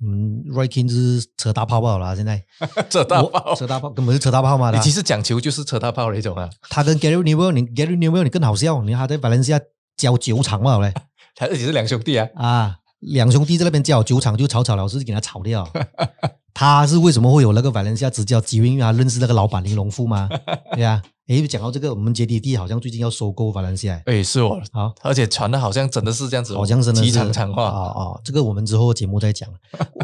[0.00, 2.40] 嗯，Roy King 就是扯大炮炮啦，现在
[2.88, 4.70] 扯大我炮，扯大炮根本是扯大炮嘛。
[4.70, 6.48] 你其实讲球就是扯大炮的一种啊。
[6.68, 9.60] 他跟 Gary Neville，你 Gary Neville 你更好笑，你看他在法兰西亚
[9.96, 10.94] 教酒场嘛嘞
[11.34, 12.28] 他自己是两兄弟啊。
[12.36, 15.68] 啊，两兄弟在那边教酒场就草草了事给他炒掉。
[16.54, 18.68] 他是为什么会有那个法兰西亚执教机会？
[18.68, 20.28] 因为他认识那个老板林龙富嘛，
[20.74, 27.68] 对呀、诶，讲到这个，我们杰迪蒂好像最近要收购法兰西亚，哎，是我，好，而且传的好像真的是这样子哦，好像真的是极场长话。
[27.68, 28.20] 啊啊！
[28.24, 29.48] 这个我们之后节目再讲。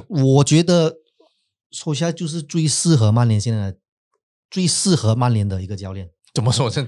[0.09, 0.99] 我我觉得
[1.73, 3.79] 说一下就是最适合曼联现在的
[4.49, 6.71] 最适合曼联的一个教练，怎么说？
[6.71, 6.87] 这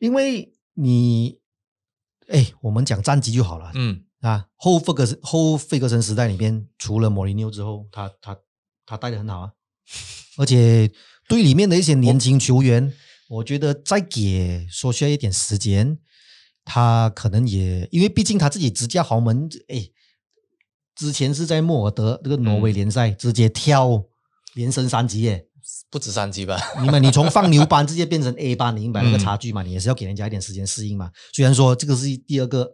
[0.00, 1.38] 因为你
[2.28, 3.72] 哎，我们讲战绩就好了。
[3.74, 8.36] 嗯啊，后费格森后费格森时代里边，除了莫里纽之后，他他
[8.84, 9.52] 他带的很好啊，
[10.36, 10.90] 而且
[11.26, 12.92] 队里面的一些年轻球员，
[13.28, 15.98] 我觉得再给说需要一点时间，
[16.64, 19.88] 他可能也因为毕竟他自己执教豪门，哎，
[20.94, 24.02] 之前是在莫尔德这个挪威联赛、直接跳
[24.54, 25.46] 连升三级耶，
[25.90, 26.58] 不止三级吧？
[26.82, 29.62] 你们你从放牛班直接变成 A 班，你明白那个差距嘛？
[29.62, 31.10] 你也是要给人家一点时间适应嘛。
[31.34, 32.72] 虽然说这个是第二个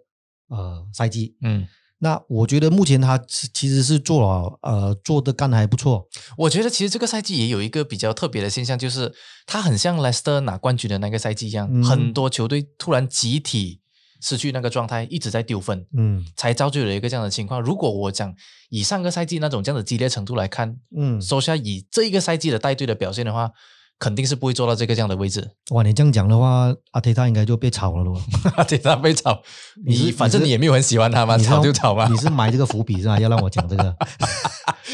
[0.49, 1.67] 呃赛季，嗯，
[2.05, 9.11] 那我觉得目前他其其实是做了呃做的干的还不错，我觉得其实这个赛季也有一个比较特别的现象，就是
[9.47, 11.83] 他很像莱斯特拿冠军的那个赛季一样，嗯。
[11.83, 13.81] 很多球队突然集体
[14.21, 16.23] 失去那个状态，一直在丢分，嗯。
[16.37, 17.63] 才造就了一个这样的情况。
[17.63, 18.35] 如果我讲
[18.69, 23.51] 以上个赛季那种这样的激烈程度来看，嗯，收下以这一个赛季的带队的表现的话，
[23.99, 25.53] 肯定是不会做到这个这样的位置。
[25.71, 28.21] 哇，你这样讲的话，阿泰塔应该就被炒了咯。
[28.69, 29.41] 对他被炒，
[29.87, 32.17] 你你反正你也没有很喜欢他嘛，你炒就炒吧你。
[32.19, 33.19] 是埋这个伏笔是吧？
[33.19, 33.97] 要让我讲这个，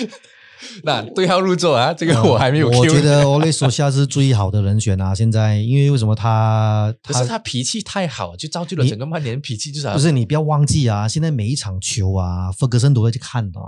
[0.85, 2.79] 那对号入座啊，这个我还没有 Q。
[2.79, 5.15] 我觉得 Ole 索夏是最好的人选啊。
[5.15, 13.67] 现在因为为什么他可是他脾气太好，就造就了整个曼联脾气就是不是你不要忘记啊，现在每一场球啊，弗格森都会去看的、啊。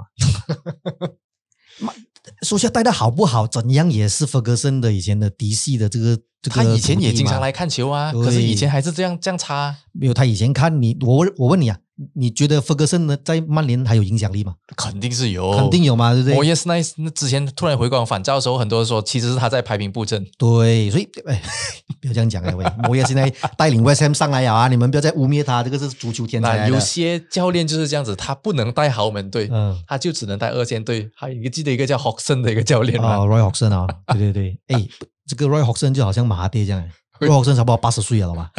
[2.30, 6.62] 妈说下带的好不好，怎样也是弗格森的以前的嫡系的这个这个。
[6.62, 11.78] 他以前也经常来，看球啊，可是以前还是这样这样差啊、没有他以前看你，我问我问你啊，
[12.14, 14.54] 你觉得弗格森呢在曼联还有影响力吗？
[14.76, 16.34] 肯定是有，肯定有嘛，对不对？
[16.34, 20.24] 摩耶斯奈那之前突然回光返照的时候，很多人说其实是他在排兵布阵。
[20.38, 21.40] 对，所以哎，
[22.00, 31.10] 不要这样讲啊，喂， 摩耶现在带领 West Ham 上来啊，你们不要再污蔑他，这个是足球天才有些教练就是这样子，他不能带豪门队，嗯他就只能带二线队。
[31.14, 34.88] 还有一个记得一个叫 Hodgson 的一个教练啊嘛，，Roy Hodgson 啊，对对对，哎，
[35.26, 36.82] 这个 Roy Hodgson 就好像马哈爹这样
[37.26, 38.50] ，Roy Hodgson 差不多八十岁了，好吧？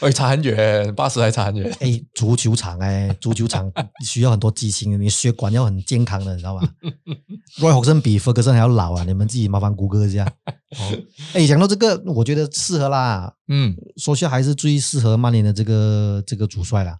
[0.00, 1.74] 哎，差很远，八十还差很远。
[1.80, 3.70] 哎，足球场哎，足球场
[4.04, 6.68] 需要很多激情，你血管要很健康的，你知道吗
[7.58, 10.24] ？Roy Hodgson 比 Ferguson 还要老啊，你们自己麻烦谷歌一下。
[10.78, 10.98] 哦，
[11.34, 16.98] 哎，讲到这个，我觉得适合啦，嗯，说下还是最适合曼联的这个这个主帅啦。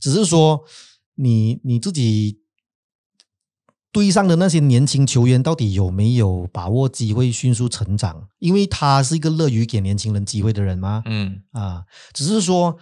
[0.00, 0.60] 只是说
[1.16, 2.38] 你你自己
[3.94, 8.26] 队上的那些年轻球员到底有没有把握机会迅速成长？
[8.40, 11.04] 因为他是一个乐于给年轻人机会的人嘛。
[11.06, 12.76] 嗯，啊，只是说，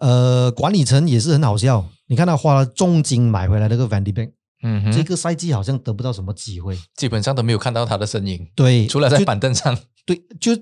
[0.00, 1.88] 呃，管理层也是很好笑。
[2.08, 4.32] 你看他花了重金买回来那个 Van de Beek，、
[4.64, 6.76] 嗯哼，这个赛季好像得不到什么机会。
[6.96, 9.78] 基本上都没有看到他的身影，对，除了在板凳上。
[10.04, 10.52] 对，就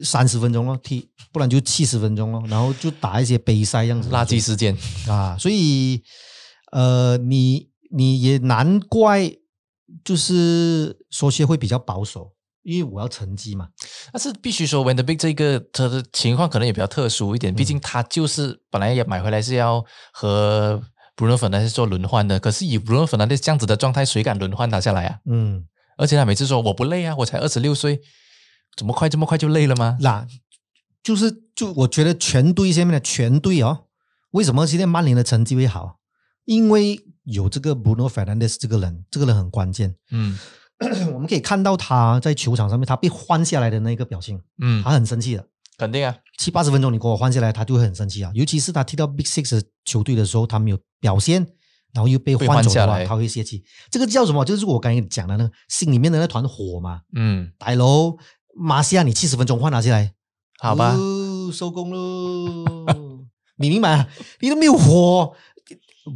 [0.00, 4.10] 三十分钟咯，踢，不然就七十分钟咯，然后就打一些杯赛样子。
[4.10, 4.76] 垃圾时间。
[5.08, 6.02] 啊，所以
[6.72, 9.30] 呃，你你也难怪，
[10.04, 13.68] 就是说些会比较保守，因为我要成绩嘛。
[14.12, 20.82] 但是必须说 w e n d e Big 这个他的情况可能也比较特殊一点，毕竟他就是本来也买回来是要和
[21.16, 25.20] Bruno Fernandes 做轮换的，可是以 Bruno Fernandes 这样子的状态，谁敢轮换他下来啊？
[25.30, 25.64] 嗯，
[25.96, 28.00] 而且他每次说我不累啊，我才二十六岁，
[28.76, 29.96] 怎么快这么快就累了吗？
[30.00, 30.26] 那
[31.02, 33.84] 就是就我觉得全队下面的全队哦，
[34.32, 36.00] 为什么现在曼联的成绩会好？
[36.46, 39.94] 因为有这个 Bruno Fernandes 这个人，这个人很关键。
[40.10, 40.38] 嗯
[41.14, 45.46] 我们可以看到他在球场上面，他被换下来的那个表情，嗯他，很生气的。
[45.78, 48.30] 肯定啊，七八十分钟你给我换下来，他就会很生气啊。
[48.34, 51.46] 尤其是他踢到 Big Six 的球队的时候，他没有表现，
[51.92, 53.64] 然后又被被换走的话，换下来他会泄气。
[53.90, 54.44] 这个叫什么？
[54.44, 57.02] 就是我刚才讲的那个心里面的那团火嘛。
[57.14, 58.16] 嗯，大佬，
[58.56, 60.12] 马西亚你七十分钟换拿下来，
[60.58, 62.64] 好吧，哦收工喽。
[63.58, 64.08] 你明白啊？
[64.40, 65.34] 你都没有火。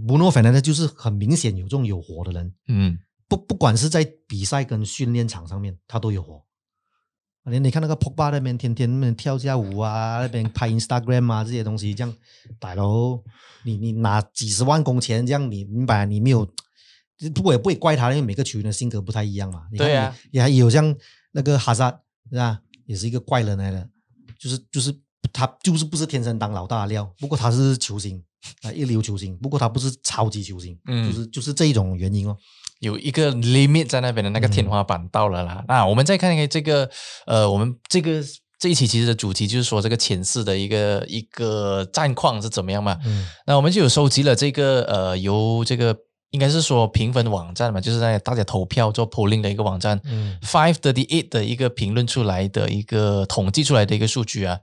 [0.06, 2.98] 布诺反正就是很明显有这种有火的人，嗯
[3.28, 6.42] 不不管是在比赛跟训练场上面，他都有火。
[7.44, 12.14] 连你看那个 Pogba 那边天天那边跳下舞啊，那边拍 Instagram 啊这些东西，这样
[12.58, 13.18] 大佬，
[13.64, 16.04] 你你拿几十万工钱，这样你明白？
[16.04, 16.46] 你没有，
[17.34, 19.66] 不过也不会怪他，因为每个球员的性格不太一样嘛。
[19.72, 20.94] 你看对啊也也还有像
[21.32, 21.90] 那个哈萨
[22.30, 23.88] 是吧，也是一个怪人来的，
[24.38, 24.94] 就是就是
[25.32, 28.22] 他就是不是天生当老大的料，不过他是球星
[28.62, 32.36] 啊，一流球星，不过他不是超级球星，嗯就是就是这一种原因哦。
[32.80, 35.64] 有一个 limit 在那边的那个天花板到了啦。
[35.66, 36.88] 那我们再看看这个，
[37.26, 38.22] 呃，我们这个
[38.58, 42.96] 这一期其实的主题就是说这个前四的一个一个战况是怎么样嘛？
[43.04, 45.96] 嗯那我们就有收集了这个呃，由这个
[46.30, 54.58] 应该是说评分网站嘛，就是在大家投票做 polling 的一个网站嗯，Five Thirty Eight 的一个评论出来的一个统计出来的一个数据啊，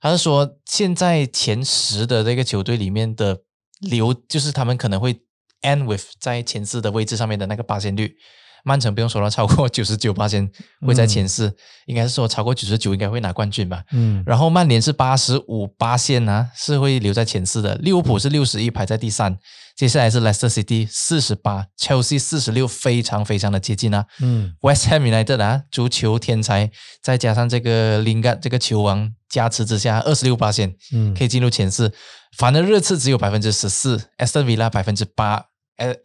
[0.00, 3.38] 他是说现在前十的这个球队里面的
[3.80, 5.20] 留，就是他们可能会
[5.62, 8.16] end with 在前四的位置上面的那个八仙率。
[8.64, 10.50] 曼城不用说了，超过九十九八仙
[10.84, 11.54] 会在前四，
[11.86, 13.84] 应该是说超过九十九应该会拿冠军吧。
[13.92, 17.76] 嗯然后曼联是八十五八线啊，是会留在前四的。
[17.76, 19.38] 利物浦是六十一，排在第三。
[19.76, 24.06] 接下来是 Leicester City 四十八，Chelsea 四十六，非常非常的接近啊。
[24.20, 26.70] 嗯 West Ham United 啊，足球天才，
[27.02, 31.92] 再加上这个 Lingard 这个球王加持之下，二十六八线嗯可以进入前四。
[32.38, 35.44] 反而热刺只有百分之十四，Aston Villa 百分之八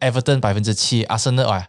[0.00, 1.66] ，Everton 百分之七，阿森纳啊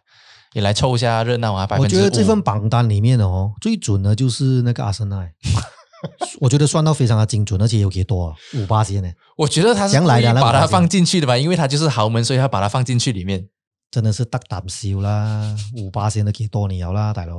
[0.52, 1.88] 也来凑一下热闹啊，百我。
[1.88, 5.26] 觉得这份榜单里面哦，最准的就是那个阿森纳，
[6.42, 13.48] 我觉得算到非常的精准，而且有给多啊五八千呢，我觉得他是将来的把它放进去的吧，因为他就是豪门，所以他把它放进去里面。
[13.92, 17.36] 真的是大胆笑啦，五八千的给多你了啦，大佬。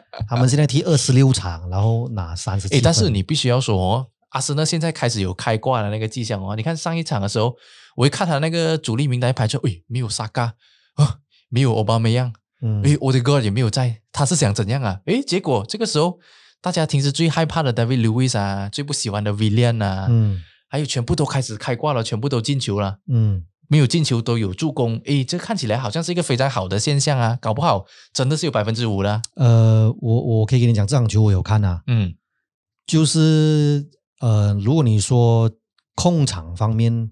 [0.26, 6.56] 他们现在踢二十六场，然后拿三十七诶，但是你必须要说哦，阿森纳现在开始有开挂的那个迹象哦。
[6.56, 7.54] 你看上一场的时候，
[7.96, 10.54] 我一看他那个主力名单排出，诶，没有沙嘎
[10.94, 11.18] 啊，
[11.50, 15.00] 没有奥巴梅扬，嗯诶，我的 God 也没有在，他是想怎样啊？
[15.04, 16.18] 诶，结果这个时候
[16.62, 20.40] 大家平时最害怕的 David Lewis 啊，最不喜欢的 Willian 啊，嗯。
[20.68, 23.00] 还有全部都开始开挂了，全部都进球了。
[23.06, 23.44] 嗯。
[23.68, 29.22] 没有进球都有助攻，诶，这看起来好像是一个非常好的现象啊，搞不好真的是有百分之五了。
[29.36, 32.14] 呃，我我可以跟你讲，这场球我有看啊，嗯。
[32.86, 33.88] 就是
[34.20, 35.50] 呃，如果你说
[35.94, 37.10] 控场方面，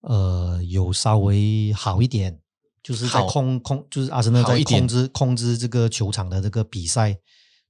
[0.00, 2.38] 呃，有稍微好一点，
[2.82, 7.18] 就是在控控，就是阿森纳在控制控制这个球场的这个比赛，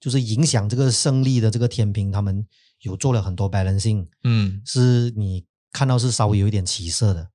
[0.05, 2.47] 就是影响这个胜利的这个天平，他们
[2.83, 7.27] 有做了很多 balancing，嗯，是你看到是稍微有一点起色的。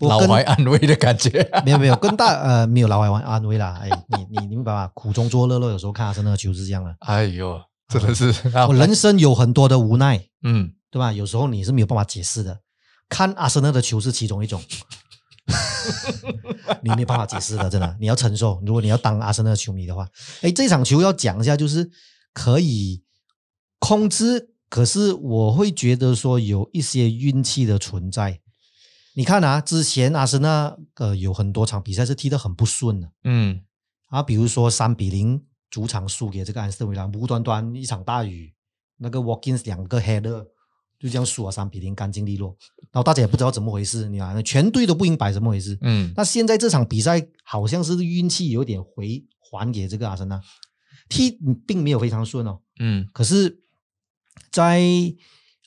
[0.00, 1.46] 老怀安慰的感觉。
[1.66, 4.90] 没有没有更大呃没有老怀安安慰啦，哎，你你你明白吧？
[4.94, 6.96] 苦中作乐乐，有时候看阿森纳的球是这样的。
[7.00, 8.32] 哎呦，真的是，
[8.66, 11.12] 我人生有很多的无奈，嗯，对吧？
[11.12, 12.60] 有时候你是没有办法解释的。
[13.10, 14.62] 看阿森纳的球是其中一种，
[16.82, 18.60] 你没有办法解释的，真的，你要承受。
[18.66, 20.08] 如果你要当阿森纳球迷的话，
[20.42, 21.90] 哎，这场球要讲一下，就是
[22.32, 23.02] 可以
[23.78, 28.40] 控制，可是我会觉得说有一些运气的存在。
[29.14, 33.62] 你看啊，之前阿森纳呃有很多场比赛是踢得很不顺的嗯
[34.08, 38.54] 啊，比如说三比零主场输给这个安斯顿维拉，无端端一场大雨，
[38.98, 40.46] 那个 Watkins 两个 header
[40.98, 42.56] 就这样输了三比零，干净利落。
[42.90, 45.78] 然后大家也不知道怎么回事，你看全队都不明白怎么回事。
[45.82, 50.40] 嗯，那现在这场比赛好像是运气有点回还给这个阿森纳，
[51.08, 53.60] 踢并没有非常顺哦，嗯，可是
[54.50, 54.82] 在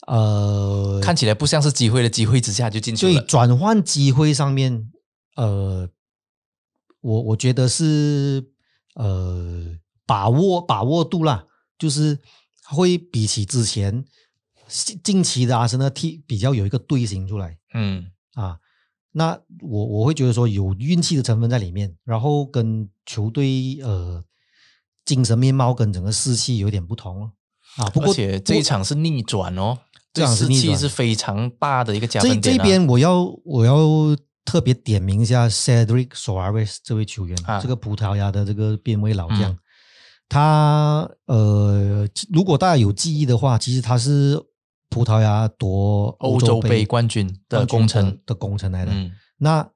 [0.07, 3.21] 呃看起来不像是机会的机会之下就进球对了。
[3.21, 4.89] 转换机会上面，
[5.35, 5.87] 呃，
[7.01, 8.51] 我我觉得是
[8.95, 9.77] 呃
[10.07, 11.45] 把握把握度啦，
[11.77, 12.19] 就是
[12.63, 14.03] 会比起之前
[14.69, 18.57] 近近期的阿森纳踢比较有一个队形出来嗯啊。
[19.11, 24.23] 那我我会觉得说有运气的成分在里面，然后跟球队呃
[25.03, 27.31] 精神面貌跟整个士气有点不同哦。
[27.77, 29.79] 啊，不过而且这一场是逆转哦，
[30.13, 32.57] 这场是士气是非常大的一个加这分点、啊。
[32.57, 33.75] 这边我要我要
[34.45, 39.57] 特别点名一下 Cedric Soares 这位球员，啊这个葡萄牙的这个边卫老将，
[40.27, 44.39] 他呃，如果大家有记忆的话，其实他是
[44.89, 48.19] 葡萄牙夺欧洲杯杯冠军的冠军功臣。
[48.25, 48.91] 的功臣来的。
[48.91, 49.11] 嗯。
[49.37, 49.69] 那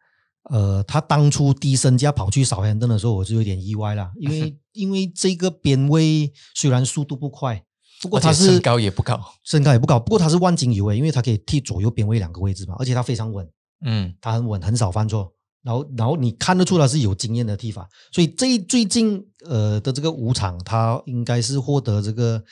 [0.50, 7.64] 呃，他当初低身价跑去少汉顿的时候，我就有点意外了，因为 因为这个边位虽然速度不快，
[8.02, 13.48] 不过他是身高也不高，身高也不高，不过他是万金油诶，因为他可以踢左右边位两个位置嘛，而且他非常稳，
[13.86, 14.14] 嗯。
[14.20, 15.32] 他很稳，很少犯错。
[15.64, 22.44] 然后，然后你看得出他是有经验的踢法，所以这最近呃的这个五场，他应该是获得这个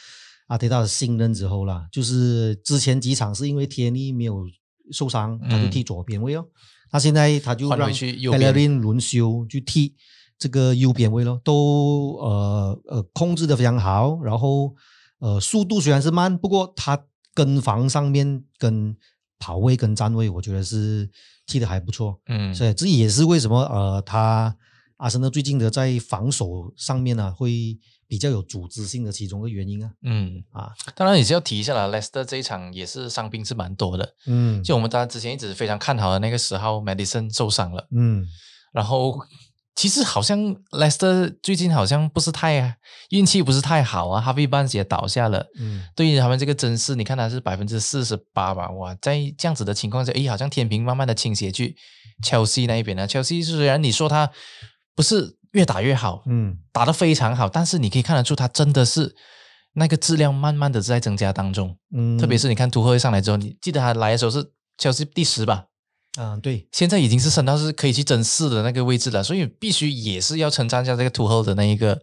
[0.52, 1.88] 阿迪达的信任之后啦。
[1.92, 4.44] 就是之前几场是因为天意没有
[4.92, 6.46] 受伤，他就嗯踢左边位哦。
[6.90, 9.96] 他现在他就回让去 e 边 l l i n 轮休去踢
[10.38, 14.20] 这个右边位咯，都呃呃控制的非常好。
[14.22, 14.76] 然后
[15.20, 17.00] 呃速度虽然是慢，不过他
[17.34, 18.94] 跟防上面跟
[19.40, 21.10] 跑位跟站位，我觉得是
[21.48, 22.20] 踢的还不错。
[22.28, 24.54] 嗯，所以这也是为什么呃，他
[24.98, 27.80] 阿森纳最近的在防守上面呢、会
[28.12, 29.90] 比较有组织性的其中一个原因啊。
[30.02, 34.62] 嗯，啊，当然也是要提一下了 l e s t e r 这一场也是伤兵是蛮多的，嗯。
[34.62, 38.28] 就我们大家之前一直非常看好的那个十号 Madison 受伤了，嗯。
[38.74, 39.18] 然后
[39.76, 40.38] 其实好像
[40.72, 42.76] Leicester 最近好像不是太
[43.12, 45.48] 运气不是太好啊，Harvey Barnes 也倒下了。
[45.58, 45.82] 嗯。
[45.96, 51.78] 对于他们这个真是，你看他是百分之四十八吧，哇，在这样子的情况下，诶，好像天平慢慢的倾斜去
[52.22, 53.08] Chelsea 那一边呢。
[53.08, 54.30] Chelsea 虽然你说他
[54.94, 59.16] 不是越打越好，嗯打得非常好，但是你可以看得出他真的是
[59.74, 61.78] 那个质量慢慢的在增加当中。
[61.96, 65.66] 嗯，特别是你看图赫上来之后，你记得他来的时候是 Chelsea 第十吧，
[66.18, 72.02] 啊对，现在已经是升到是可以去争四的那个位置了，所以必须也是要称赞一下这个图赫的那一个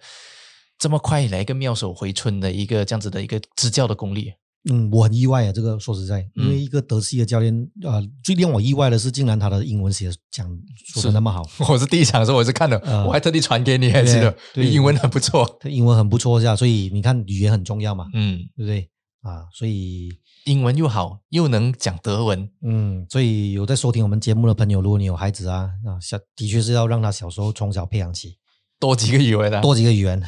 [0.78, 4.34] 这么快来一个妙手回春的一个这样子的一个执教的功力。
[4.70, 6.62] 嗯，我很意外啊，这个说实在，因为嗯。
[6.62, 10.46] 一个德系的教练，呃，最令我意外的是，竟然他的英文写讲
[10.92, 13.06] 说的那么好， 我是第一场的时候我是看了，呃。
[13.06, 14.70] 我还特地传给你，还记得对对。
[14.70, 15.58] 英文很不错。
[15.60, 18.88] 他英文很不错，是吧，所以你看语言很重要嘛，嗯，对不对？
[19.22, 19.46] 啊？
[19.52, 20.10] 所以
[20.44, 28.36] 英文又好，又能讲德文，嗯，所以有在收听我们节目的朋友，如果你有孩子啊，啊，小的确是要让他小时候从小培养起，
[28.80, 30.22] 多几个语文啊，多几个语言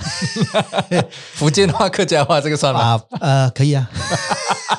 [1.34, 2.80] 福建话、客家话这个算吗？
[2.80, 3.88] 啊，呃，可以啊。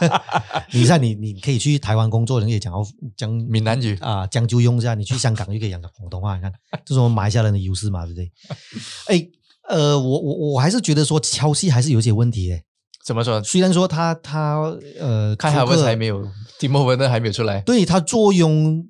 [0.73, 2.83] 你像你你可以去台湾工作，你可以讲到
[3.15, 4.93] 讲闽南语，啊，将就用一下。
[4.93, 6.51] 你去香港就可以讲广东话，你看，
[6.85, 8.31] 这是我们马来西亚人的优势嘛，对不对？
[9.07, 9.27] 哎，
[9.69, 12.59] 呃，我我我还是觉得说敲戏还是有些问题的。
[13.05, 13.41] 怎么说？
[13.43, 14.59] 虽然说他他
[14.99, 16.27] 呃，看哈库克文还没有，
[16.59, 17.61] 蒂莫文的还没有出来。
[17.61, 18.85] 对他坐拥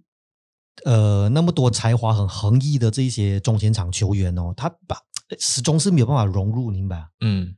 [0.86, 4.98] 呃那么多才华很横溢的这些中前场球员哦，他把
[5.40, 7.08] 始终是没有办法融入，明白啊？
[7.22, 7.56] 嗯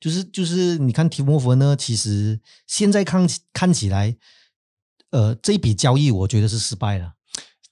[0.00, 4.16] 就是就是，你看提莫夫呢，其实现在看起看起来，
[5.10, 7.12] 呃，这一笔交易我觉得是失败了。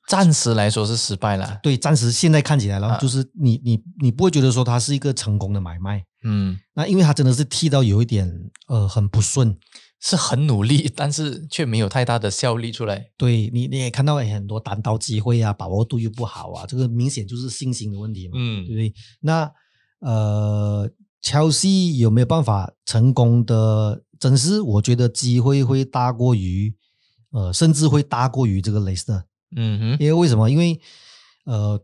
[0.07, 1.59] 暂时来说是失败了。
[1.63, 6.05] 对，暂时现在看起来了，啊就是你你你不会觉得说它是一个成功的买卖。
[6.23, 8.29] 嗯，那因为他真的是踢到有一点
[8.69, 9.59] 呃很不顺，
[10.01, 13.11] 是很努力，但是却没有太大的效力出来。
[13.17, 18.95] 对你你也看到很多单刀机会啊，把握度又不好啊，这个明显就是信心的问题嘛，嗯对不对？
[19.21, 19.53] 那
[20.01, 20.91] 呃，
[21.21, 26.75] 乔西有没有办法成功的真是我觉得机会会大过于
[27.33, 29.25] 呃，甚至会大过于这个雷斯特，
[29.55, 30.51] 嗯哼，因为为什么？
[30.51, 30.81] 因为
[31.45, 31.79] 呃，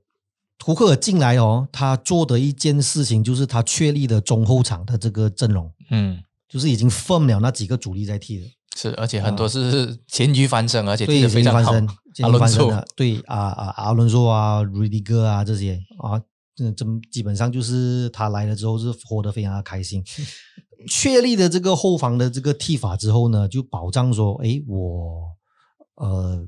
[0.59, 8.47] 图克尔进来哦，他做的一件事情就是他确立的中后场的这个阵容，嗯，就是已经 firm 了那几个主力在踢的。
[8.77, 11.73] 是，而且很多是咸鱼翻身，而且踢对，得非常好。
[11.73, 11.89] 翻身，
[12.25, 16.21] 阿阿伦索对啊啊，阿伦索啊，瑞迪哥啊这些啊，
[16.55, 20.05] 这这基本上就是他来了之后是活得非常的开心。
[20.91, 25.23] 确立的这个后防的这个踢法之后呢，就保障说，诶，我
[25.95, 26.47] 呃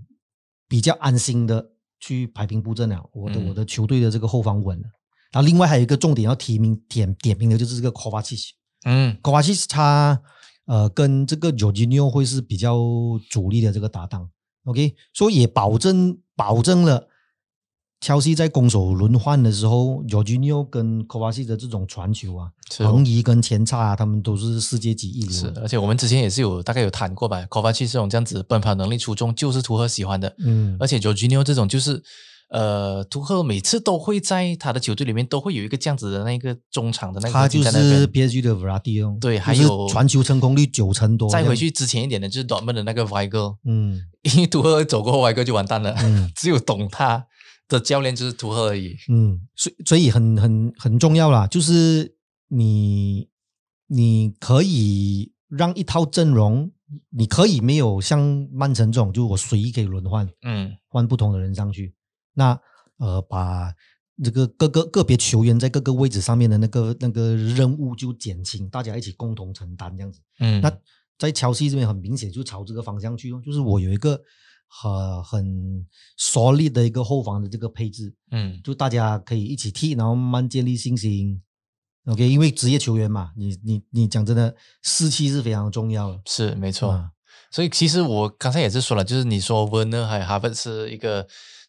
[0.69, 4.85] 比较安心的去排兵布阵了，我的、嗯我的球队的这个后防稳了。
[5.33, 8.51] 然后另外还有一个重点要提名点点名的就是这个 Kovacic。
[8.85, 9.17] 嗯。
[9.23, 10.21] Kovacic 他
[10.67, 12.79] 呃跟这个 Jorginho 会是比较
[13.29, 14.29] 主力的这个搭档
[14.65, 17.09] ，OK，所以也保证保证了
[18.01, 25.63] 乔西在攻守轮换的时候，Jorginho 跟 Kovacic 的这种传球啊、横移跟前插啊，他们都是世界级一流是，的。
[25.63, 30.33] 而且我们之前也是有大概有谈过吧 v a c 这种这样子奔跑能力出众，就是图赫喜欢的。
[30.39, 32.01] 嗯，而且 Jorginho 这种就是，
[32.49, 41.29] 呃，图赫每次都会在他的球队里面都会有一个这样子的那个中场的那个他就是 PSG 的 Verratti 哦，对还有传球成功率九成多。
[41.29, 47.27] 再回，去之前一点的，就是 Dortmund 的那个 Weigl，嗯 因为图赫走过后，Weigl 就完蛋了，嗯 只有懂他
[47.69, 48.97] 的教练就是图赫而已。
[49.11, 52.15] 嗯，所以所以很很很重要啦，就是
[52.49, 53.29] 你
[53.89, 56.71] 你可以让一套阵容，
[57.11, 61.93] 你可以没有像曼城这种，就我随意可以轮换，嗯换不同的人上去。
[62.39, 62.59] 那
[62.99, 63.75] 呃，把
[64.23, 70.21] 这个各个个别球员在各个位置上面的那个那个任务就减轻，大家一起共同承担这样子。
[70.39, 70.73] 嗯，那
[71.19, 74.21] 在乔西这边很明显就朝这个方向去哦，就是我有一个
[74.69, 75.87] 很很
[76.17, 81.43] solid 的一个后防的这个配置，嗯就大家可以一起踢，然后慢慢建立信心。
[82.07, 86.21] OK，因为职业球员嘛，你你你讲真的，士气是非常重要的。
[86.27, 86.91] 是没错。
[86.91, 87.11] 啊
[87.51, 91.27] 所以其实我刚才也是说了，就是你说 Werner 还有 Harvard 是一个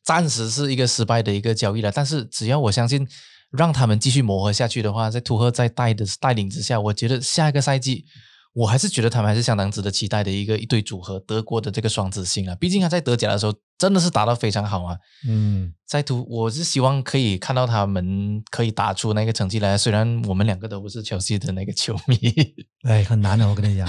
[0.10, 3.07] 暂时是一个失败的一个交易了，但是只要我相信
[3.51, 8.05] 让他们继续磨合下去的话，在图赫在带的带领之下，我觉得下一个赛季。
[8.54, 14.97] 我还是觉得他们还是相当值得期待的一个一对组合，德国的这个双子星啊，毕竟他在德甲的时候真的是打得非常好啊。
[15.28, 19.78] 嗯，在图，我是希望可以看到他们可以打出那个成绩来。
[19.78, 22.18] 虽然我们两个都不是切尔西的那个球迷，
[22.84, 23.88] 哎，很难的，我跟你讲，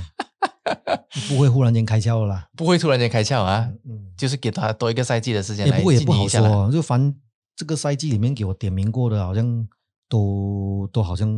[1.28, 2.48] 不会忽然间开窍了啦。
[2.54, 7.14] 不会突然间开窍啊，嗯，就是给他多一个赛季的时间来不过也不好说，就反正
[7.56, 9.66] 这个赛季里面给我点名过的，好像
[10.08, 11.28] 都都好像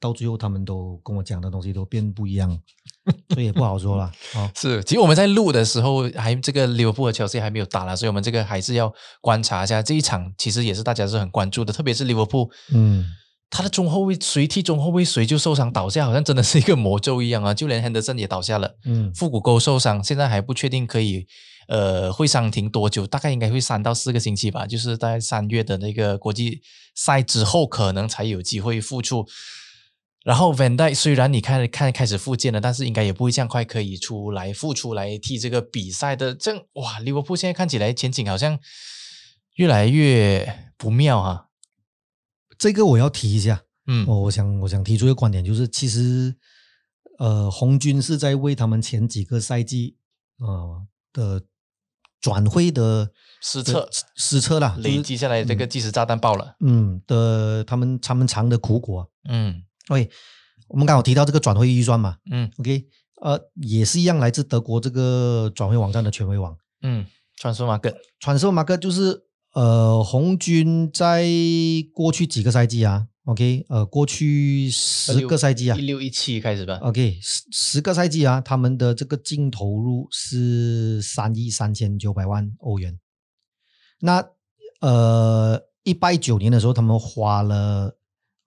[0.00, 2.48] 到最后他们都跟我讲的东西都变不一样，
[3.30, 4.10] 所以也不好说了。
[4.36, 13.04] 哦，是，其实我们在录的时候，还这个利物浦和切尔西还没有打了，所以我们这个还是要观察一下这一场，其实也是大家是很关注的，特别是利物浦，嗯，
[13.50, 17.52] 他的中后卫谁踢中后卫谁就受伤倒下，好像真的是一个魔咒一样啊！
[17.52, 21.26] 就连亨德森也倒下了，嗯腹股沟受伤，现在还不确定可以
[21.66, 26.60] 呃会伤停多久，大概应该会三到四个星期吧，就是在三月的那个国际
[26.94, 29.26] 赛之后，可能才有机会复出。
[30.28, 36.34] 然后 Van d y 虽然你看看开始复健了，但是应该也不会这样快可以出来复出来踢这个比赛的。
[36.34, 38.58] 这样哇，利物浦现在看起来前景好像
[39.54, 41.46] 越来越不妙啊。
[42.58, 43.62] 这个我要提一下。
[43.86, 46.36] 嗯哦，我想我想提出一个观点，就是其实
[47.18, 49.96] 呃，红军是在为他们前几个赛季
[50.40, 51.42] 呃的
[52.20, 56.56] 转会的失策失策啦，累积下来这个计时炸弹爆了。
[56.60, 59.10] 嗯的他们他们尝的苦果。
[59.26, 60.10] 嗯 OK，
[60.68, 62.86] 我们刚好提到这个转会预算嘛嗯，OK，
[63.22, 69.24] 呃，也是一样来自德国这个转会网站的权威网，嗯，传说马克，传授马克就是
[69.54, 71.26] 呃，红军在
[71.94, 76.78] 过去几个赛季啊，OK，呃，过去十个赛季啊一六一七开始吧。
[76.82, 82.98] ，OK，十十个赛季啊，他们的这个净投入是三亿三千九百万欧元。
[84.00, 84.24] 那
[84.80, 87.97] 呃，一八一九年的时候，他们花了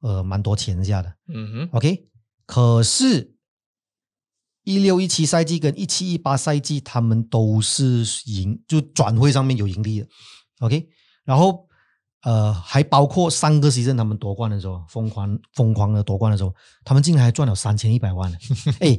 [0.01, 2.07] 呃蛮多钱下的嗯哼，，OK，
[2.45, 3.35] 可是。
[4.63, 10.07] 一六一七赛季跟一七一八赛季，他们都是赢，就转会上面有盈利的
[10.59, 10.87] ，OK。
[11.25, 11.67] 然后
[12.21, 16.53] 呃，还包括上个赛季他们夺冠的时候，疯狂疯狂的夺冠的时候，
[16.85, 18.37] 他们竟然还赚了三千一百万呢！
[18.81, 18.95] 哎，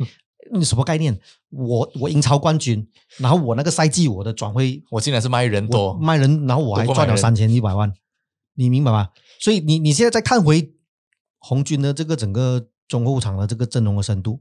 [0.53, 1.17] 你什么概念？
[1.51, 2.85] 我我英超冠军，
[3.19, 7.95] 然后我那个赛季我的转会我竟然是卖人多，卖人，然后我还赚了三千一百万，
[8.57, 9.11] 你明白吗？
[9.39, 10.75] 所以你你现在再看回
[11.43, 14.40] 红军的这个整个中后场的这个阵容的深度，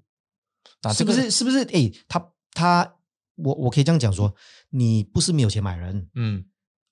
[0.82, 1.64] 啊，这个是不是是不是？
[1.74, 2.96] 哎，他他
[3.36, 4.34] 我我可以这样讲说，
[4.70, 6.46] 你不是没有钱买人，嗯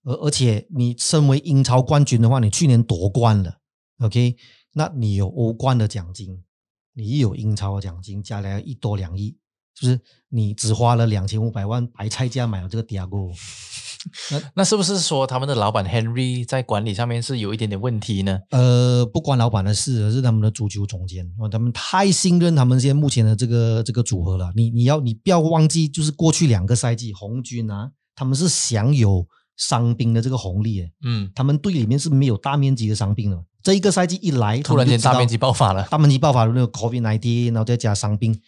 [0.03, 3.59] 而而且你身为英超冠军的话，你去年夺冠了
[3.99, 4.35] ，OK，
[4.73, 6.43] 那你有欧冠的奖金，
[6.93, 9.37] 你有英超的奖金，加来一多两亿，
[9.75, 10.01] 是不是？
[10.29, 13.17] 你只花了两千五百万白菜价买了这个迪亚哥，
[14.31, 18.39] 那那是不是说他们的老板 Henry 在管理上面是有一点点问题呢？
[18.51, 24.51] 呃，不关老板的事，而是他们的足球总监，哦，他们太信任他们现在目前的这个这个组合了。
[24.55, 29.27] 你你要你不要忘记，就是过去两个赛季红军啊，他们是享有
[29.57, 33.43] 伤兵的这个红利，嗯，他们队里面是没有大面积的伤病的。
[33.61, 38.39] 这一个赛季一来，突然间大面积爆爆发了，大面积爆发了那个 COVID nineteen，然后再加伤病，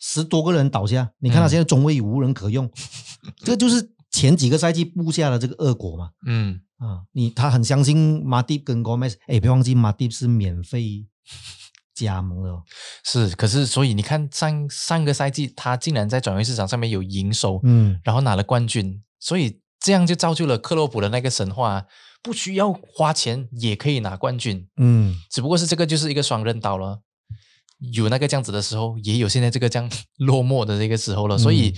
[0.00, 1.10] 十多个人倒下。
[1.18, 2.70] 你看他嗯现在中卫无人可用，
[3.44, 6.10] 这就是前几个赛季布下的这个恶果嘛。
[6.26, 11.06] 嗯，啊，你他很相信马蒂跟 Gomez，哎，别忘记马蒂是免费
[11.94, 12.62] 加盟的哦，
[13.04, 21.86] 是，可是所以你看上上个赛季他竟然在转会市场上面有营收，嗯，然后拿了冠军，所以这样就造就了克洛普的那个神话，
[22.22, 27.00] 不需要花钱也可以拿冠军，嗯，只不过是这个就是一个双刃刀了。
[27.92, 31.74] 有那个这样子的时候，也有现在这个这样 落寞的这个时候了，所以嗯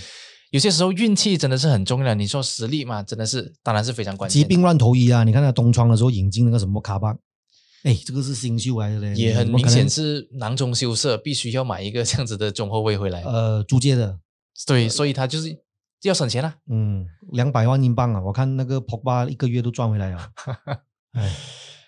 [0.51, 2.13] 有些时候运气真的是很重要。
[2.13, 4.41] 你说实力嘛，真的是当然是非常关键。
[4.41, 5.23] 疾病乱投医啊！
[5.23, 7.15] 你看他东窗的时候引进那个什么卡巴，
[7.83, 13.21] 哎，这个是新秀来的嘞，也很明显是囊中羞涩，必须要买一个这样子的中后卫回来。
[13.23, 14.19] 呃租借的，
[14.65, 15.57] 对，所以他就是
[16.03, 16.55] 要省钱啊。
[16.69, 18.21] 嗯，两百万英镑啊！
[18.21, 20.29] 我看那个 Pogba 一个月都赚回来了，
[21.13, 21.31] 哎，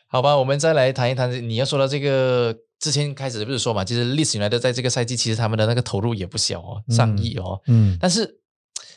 [0.08, 7.62] 好吧，我们再来谈一谈你要说到这个之前开始不是说嘛，其实历史原来的在这个赛季，其实他们的那个投入也不小哦，上亿哦。
[7.68, 8.40] 嗯但是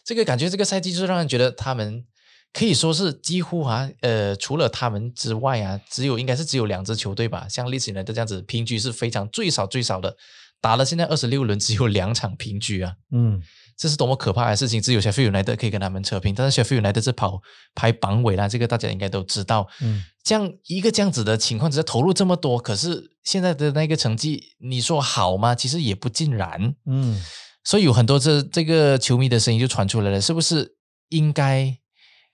[0.05, 2.05] 这个感觉，这个赛季就是让人觉得他们
[2.53, 10.17] 可以说是几乎啊，呃，除了他们之外啊，只有应该是只有两支球队吧，像历史原来的这样子，平局是非常最少最少的，
[10.61, 12.95] 打了现在二十六轮，只有两场平局啊。
[13.13, 13.41] 嗯
[13.77, 14.79] 这是多么可怕的事情！
[14.83, 17.41] 只有 Sheffield United 可以跟他们扯平，但是 Sheffield United 是跑
[17.75, 19.67] 排榜尾啦，这个大家应该都知道。
[19.81, 25.55] 嗯这样一个这样子的情况只是，投入这么多，可是现在的那个成绩，你说好吗？
[25.55, 26.75] 其实也不尽然。
[26.85, 27.19] 嗯
[27.63, 30.77] 所以有很多这这个球迷的声音就传出来了，是不是
[31.09, 31.79] 应该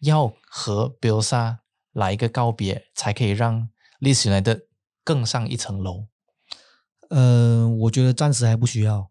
[0.01, 1.59] 要和 l s a
[1.93, 3.69] 来一个告别，才可以让
[3.99, 4.63] 历史来的
[5.03, 6.07] 更上一层楼？
[7.09, 9.11] 呃，我觉得暂时还不需要，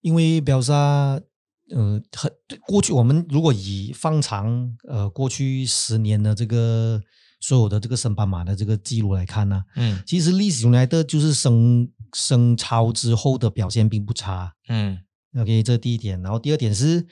[0.00, 2.32] 因为比尔萨，呃，很
[2.66, 7.00] 过去我们如果以放长呃过去十年的这个
[7.40, 14.54] 所有的这个升班马的这个记录来看呢、嗯其实历史原来的就是升升超之后的表现并不差。
[14.68, 14.98] 嗯
[15.38, 16.20] OK，这第一点。
[16.22, 17.06] 然后第二点是，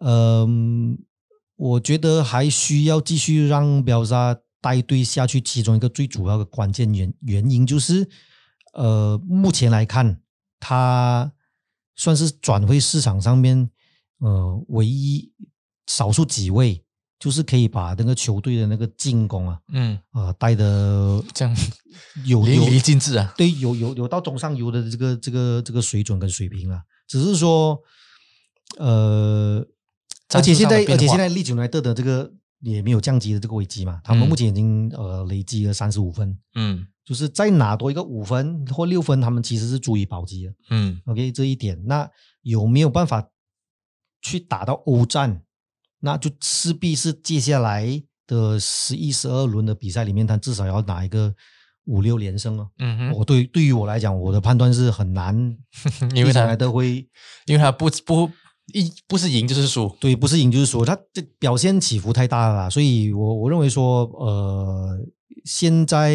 [0.00, 0.98] 嗯、
[1.56, 5.40] 我觉得还需要继续让表沙带队下去。
[5.40, 8.08] 其中一个最主要的关键原原因就是，
[8.72, 10.20] 呃，目前来看，
[10.58, 11.32] 他
[11.94, 13.70] 算是转会市场上面，
[14.18, 15.30] 呃，唯一
[15.86, 16.82] 少数几位，
[17.18, 21.54] 就是可以把那个球队的那个进攻啊，嗯，呃，带的这样
[22.24, 23.34] 有有淋漓尽致啊。
[23.36, 27.82] 对，有有有到中上游的这个这个这个水准跟水平啊，只是说，
[28.78, 29.66] 呃，
[30.34, 40.54] 而且现在而且现在利久莱德的这个也没有降级的这个危机嘛，他们嗯目前已经呃累积了三十五分，嗯就是再拿多一个五分或六分，他们其实是足以保级的。
[40.70, 42.08] 嗯 OK，这一点，那
[42.42, 43.28] 有没有办法
[44.22, 45.42] 去打到欧战？
[46.04, 51.32] 那就势必是接下来的十一、十二轮的比赛里面，他至少要拿一个
[51.86, 52.68] 五六连胜哦。
[52.78, 55.56] 嗯哼，我对对于我来讲，我的判断是很难，
[56.14, 57.08] 因为他来的会
[57.46, 58.30] 因为他不不
[58.72, 59.94] 一不是赢就是输。
[59.98, 64.98] 对，不是赢就是输，他这表现起伏太大了啦，所以我我认为说，呃，
[65.44, 66.14] 现在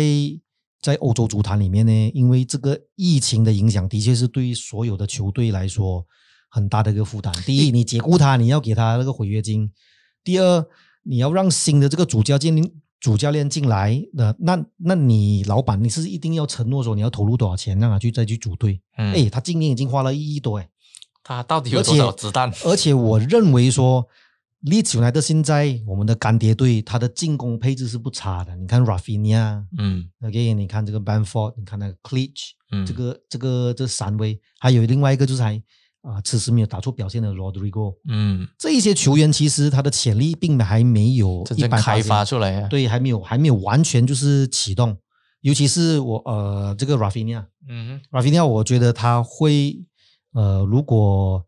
[0.82, 6.06] 在欧洲足坛里面呢，因为这个疫情的影响，的确是对于所有的球队来说
[6.50, 7.34] 很大的一个负担。
[7.46, 9.68] 第一，你解雇他，你要给他那个违约金；
[10.24, 10.66] 第二，
[11.04, 18.82] 你要让新的这个主教练主教练进来的，那那你老板你是一定要承诺说你要投入多少钱让他去再去组队。
[18.98, 20.70] 嗯，哎，他今年已经花了一亿多，哎。
[21.24, 22.50] 他到底有多少子弹？
[22.64, 24.08] 而且我认为说，
[24.62, 28.56] 利兹来的现在我们的干爹队，他的进攻配置是不差的。
[28.56, 35.62] 你看 Rafinha，嗯 OK，你看这个 Banford，你看那个 Clich，、嗯，这个这个这三位，还有另外一个就是还
[36.02, 44.98] 啊、此时没有打出表现的 Rodrigo，嗯，这一些球员其实他的潜力并还没有真正100%开发出来啊。，对，还没有还没有完全就是启动。
[45.42, 49.78] 尤其是我呃这个 Rafinha，嗯 Rafinha，我觉得他会
[50.34, 51.46] 呃，如果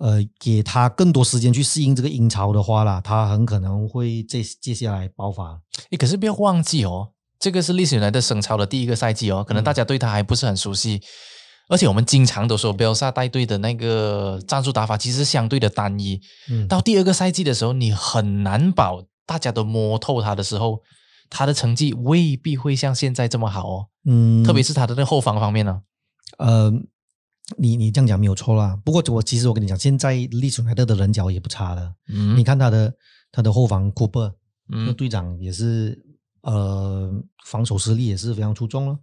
[0.00, 5.60] 呃给他更多时间去适应这个英超的话啦，他很可能会接接下来爆发。
[5.90, 11.00] 诶，可是不要忘记哦，这个是历史以来的升超的第一个赛季哦，可能大家对他还不是很熟悉，
[11.68, 20.80] 而且我们经常都说贝尔萨带队的那个战术打法其实相对的单一，嗯，到第二个赛季的时候，你很难保大家都摸透他的时候，
[21.28, 25.82] 他的成绩未必会像现在这么好哦，嗯，特别是他的那个后防方面呢。
[26.38, 26.72] 呃，
[27.56, 28.78] 你你这样讲没有错啦。
[28.84, 31.94] 不过我其实我跟你讲，现在利兹 united 的人脚也不差的。
[32.08, 32.94] 嗯你看他的
[33.30, 34.32] 他的后防 Cooper，
[34.68, 35.98] 那嗯队长也是
[36.42, 37.12] 呃
[37.44, 38.98] 防守实力也是非常出众了。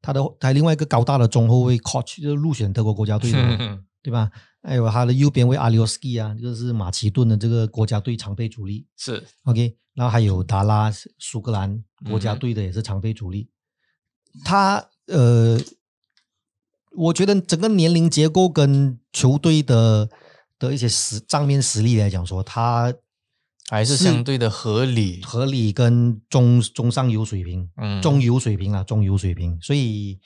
[0.00, 3.80] 他的他另外一个高大的中后卫 Koch 就是入选德国国家队的嘛。
[4.00, 4.30] 对吧？
[4.62, 8.86] 还有他的右边卫阿里奥斯基啊，这个是马其顿的这个国家队常备主力。
[8.96, 13.50] 是 OK，然后还有达拉苏格兰国家队的也是常备主力。
[14.44, 15.60] 他呃，
[16.92, 20.08] 我觉得整个年龄结构跟球队的
[20.58, 22.94] 的一些实账面实力来讲说，他
[23.70, 25.20] 还是是相对的合理。
[25.22, 29.58] 合理跟中中上游水平，嗯中游水平啊，中游水平。
[29.60, 30.18] 所以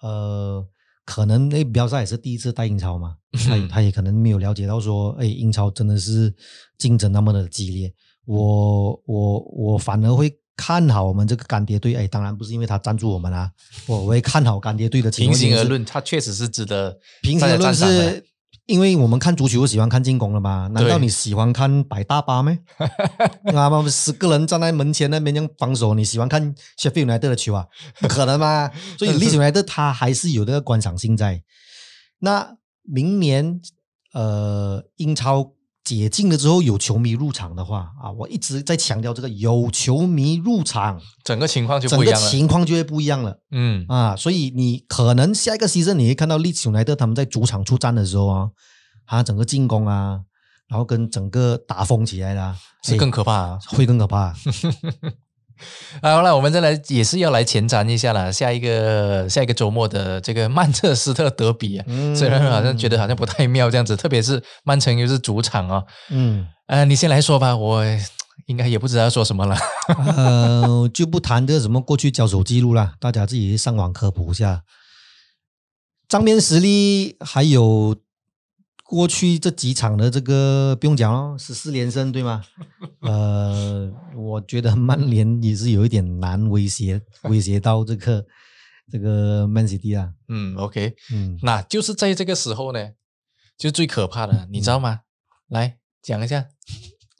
[0.00, 0.64] 呃，
[1.04, 3.16] 可能那比尔萨也是第一次带英超嘛，
[3.48, 6.32] 他也他也可能没有了解到说，哎，英超真的是
[6.78, 7.92] 竞争那么的激烈。
[8.24, 13.50] 我我我反而会看好我们这个干爹队，哎，当然不是因为他赞助我们啊，
[13.86, 18.24] 我我会看好干爹队的情平况就是心而论，他确实是值得平心而论是。
[18.66, 22.58] 因为我们看足球喜欢看进攻了嘛，难道你喜欢看摆大巴咩？
[23.54, 27.66] 啊嘛，十个人站在门前那边防守，你喜欢看 Sheffield United 的球啊？
[28.00, 28.70] 不可能嘛！
[28.98, 31.42] 所以 Leeds United 它还是有这个观赏性在。
[32.18, 33.60] 那明年
[34.12, 35.52] 呃，英超
[35.86, 42.28] 解禁了之后有球迷入场的话啊，我一直在强调这个有球迷入场，整个情况就整不一样了。
[42.28, 44.16] 情况就会不一样了嗯啊。
[44.16, 48.50] 所以你可能下一个 season 你会看到利兹 united 他们在主场出战的时候啊，
[49.06, 50.22] 他整个进攻啊，
[50.66, 53.58] 然后跟整个打疯起来啦，是更哎可怕啊！
[53.68, 54.34] 会更可怕。
[56.02, 65.84] 好了，我们再来也是要来前瞻一下了，下一个下一个周末的这个曼彻斯特德比啊，嗯虽然好像觉得好像不太妙这样子，特别是曼城又是主场哦。
[66.10, 67.84] 嗯，呃，你先来说吧，我
[68.46, 69.56] 应该也不知道要说什么了。
[70.16, 74.62] 呃，就不谈这什么过去交手记录啦，大家自己上网科普一下。
[76.08, 77.96] 账面实力还有
[78.88, 82.42] 过去这几场的这个不用讲了，十四连胜对吗？
[83.02, 88.24] 呃，我觉得曼联也是有一点难威胁威胁到这个
[88.90, 90.12] 这个曼 City 啊。
[90.28, 92.90] 嗯，OK，嗯，那就是在这个时候呢，
[93.58, 95.00] 就最可怕的，你知道吗？
[95.48, 96.46] 来讲一下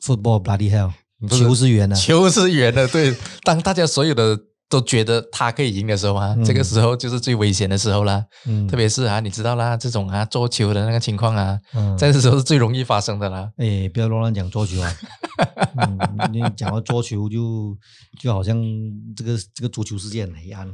[0.03, 0.93] ，football bloody hell，
[1.29, 1.97] 球是圆的。
[1.97, 3.17] 球是圆的，对。
[3.43, 4.39] 当大家所有的
[4.69, 8.25] 都觉得他可以赢的时候啊，嗯这个时候就是最危险的时候啦。
[8.47, 13.51] 嗯，特别是啊，你知道啦，这种啊桌球的那个情况啊，嗯在这时候是最容易发生的啦。
[13.59, 14.93] 哎，不要乱乱讲桌球啊！
[15.79, 15.99] 嗯，
[16.33, 17.77] 你讲到桌球就
[18.21, 18.61] 就好像
[19.17, 20.69] 这个这个足球世界很黑暗。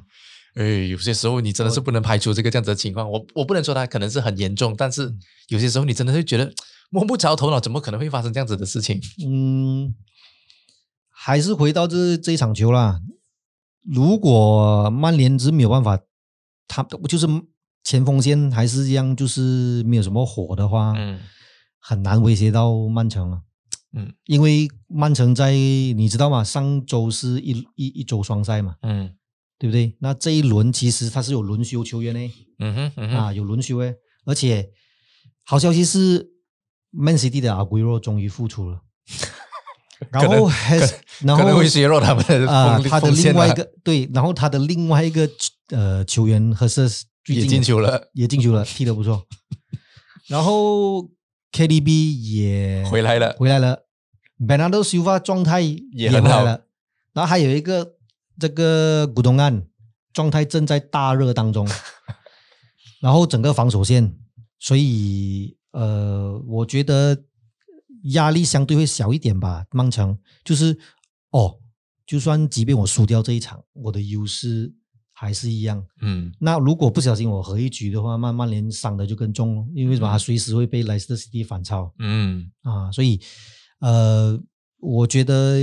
[0.55, 3.11] 哎，有些时候你真的是不能排除这个这样子的情况。
[3.11, 5.13] 我我不能说它可能是很严重，但是
[5.49, 6.51] 有些时候你真的会觉得
[6.91, 8.99] 摸不着头脑，怎么可能会发生这样子的事情？
[9.27, 9.95] 嗯，
[11.11, 13.01] 还是回到这这一场球啦。
[13.83, 15.99] 如果曼联是没有办法，
[16.69, 17.27] 他就是
[17.85, 21.21] 前锋线还是一样，就是没有什么火的话，嗯
[21.79, 23.43] 很难威胁到曼城了。
[23.95, 26.43] 嗯因为曼城在你知道吗？
[26.45, 29.15] 上周是一一一周双赛嘛，嗯
[29.59, 29.97] 对不对？
[30.01, 32.33] 那这一轮其实他是有轮休球员呢。
[32.59, 34.71] 嗯哼嗯哼，啊，有轮休诶，而且
[35.45, 36.31] 好消息是
[36.91, 38.83] ，Man City 的阿圭罗终于复出了，
[40.11, 40.95] 然后还是
[41.25, 45.29] 然后会削弱他们的啊，锋他的另外一个对，然后他的另外一个
[45.71, 46.89] 呃球员和是
[47.25, 49.25] 最也近进球了，也进球了， 踢得不错，
[50.29, 51.09] 然后
[51.53, 53.35] KDB 也回来了。
[53.39, 53.85] 回来了
[54.41, 56.41] ，Bernardo Silva 状态也很好。
[56.41, 56.67] 回来了，
[57.13, 57.95] 然后还有一个
[58.41, 59.67] 这个古东岸
[60.13, 61.69] 状态正在大热当中，
[63.01, 64.17] 然后整个防守线，
[64.59, 67.17] 所以呃，我觉得
[68.03, 69.65] 压力相对会小一点吧。
[69.71, 70.79] 曼城就是
[71.31, 71.59] 哦，
[72.07, 74.73] 就算即便我输掉这一场，我的优势
[75.13, 75.85] 还是一样。
[76.01, 80.09] 嗯那如果不小心我和一局的话，曼曼联伤的就更重了，因为什么？
[80.09, 81.93] 他随时会被莱斯特 City 反超。
[81.99, 83.21] 嗯啊，所以
[83.81, 84.39] 呃，
[84.79, 85.59] 我觉得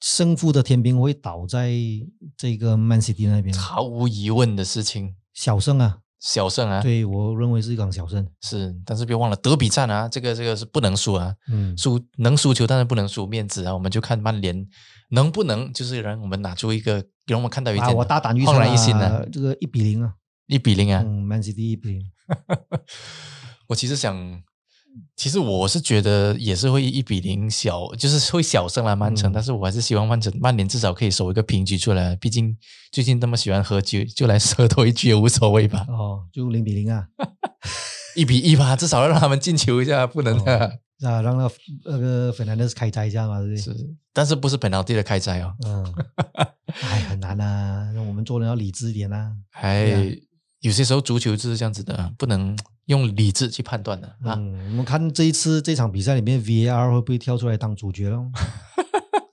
[0.00, 1.72] 胜负的天平会倒在
[2.36, 8.24] 这个曼 City 那边，毫无疑问的事情，小胜啊，小胜啊，对我认为是一场小胜。
[8.42, 13.74] 是，但是别忘了德比战啊，这个这个是不能输啊，嗯，输能输球，但是不能输面子啊。
[13.74, 14.64] 我们就看曼联
[15.10, 20.14] 能不能，就是让我们拿出一个，让我们看到一啊，点我大胆预测焕然一新啊的，这个一比零啊，
[20.46, 21.02] 一比零啊。
[21.04, 22.04] 嗯，Man City 一比零，
[23.66, 24.14] 我其实想，
[25.16, 32.16] 其实我是觉得也是会一比零小，就是会小胜了曼城，嗯但是我还是希望曼城曼联至少可以守一个平局出来。
[32.16, 32.56] 毕竟
[32.90, 35.86] 最近那么喜欢喝酒，就来喝多一局也无所谓吧。
[35.88, 37.06] 哦，就零比零啊，
[38.16, 40.72] 一比一吧，至少要让他们进球一下，不能、哦
[41.02, 41.50] 啊，让那
[41.84, 43.62] 那个 Fernandez 开斋一下嘛，对不对？
[43.62, 43.74] 是，
[44.12, 45.54] 但是不是本劳地的开斋哦。
[45.64, 45.94] 嗯，
[46.82, 49.32] 哎，很难啊，那我们做人要理智一点啊。
[49.50, 50.16] 还对啊
[50.62, 52.56] 有些时候足球就是这样子的，不能
[52.86, 54.34] 用理智去判断的啊。
[54.38, 58.30] 嗯，我们看这一次这场比赛里面，VAR 会不会跳出来当主角咯？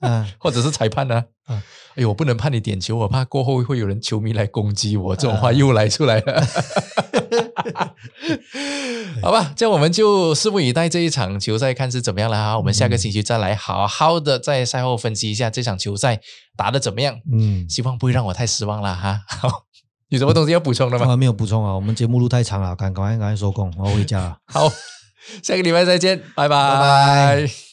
[0.00, 1.62] 啊，或者是裁判呢、啊
[1.94, 6.42] 哎呦，我不能判你点球，我怕过后会有人球迷来攻击我，这种话啊又来出来了。
[9.20, 12.56] 好吧，这样我们就拭目以待这一场球赛，看是怎么样了哈。
[12.56, 16.20] 我们下个星期再来好好的在赛后分析一下这场球赛
[16.56, 19.20] 打的怎么样，嗯，希望不会让我太失望了哈。
[19.26, 19.66] 好，
[20.10, 21.12] 有什么东西要补充的吗？
[21.12, 24.36] 啊，没有补充啊，我们节目录太长了，赶赶快赶快收工，我要回家了。
[24.46, 24.68] 好，
[25.42, 27.69] 下个礼拜再见，拜拜拜拜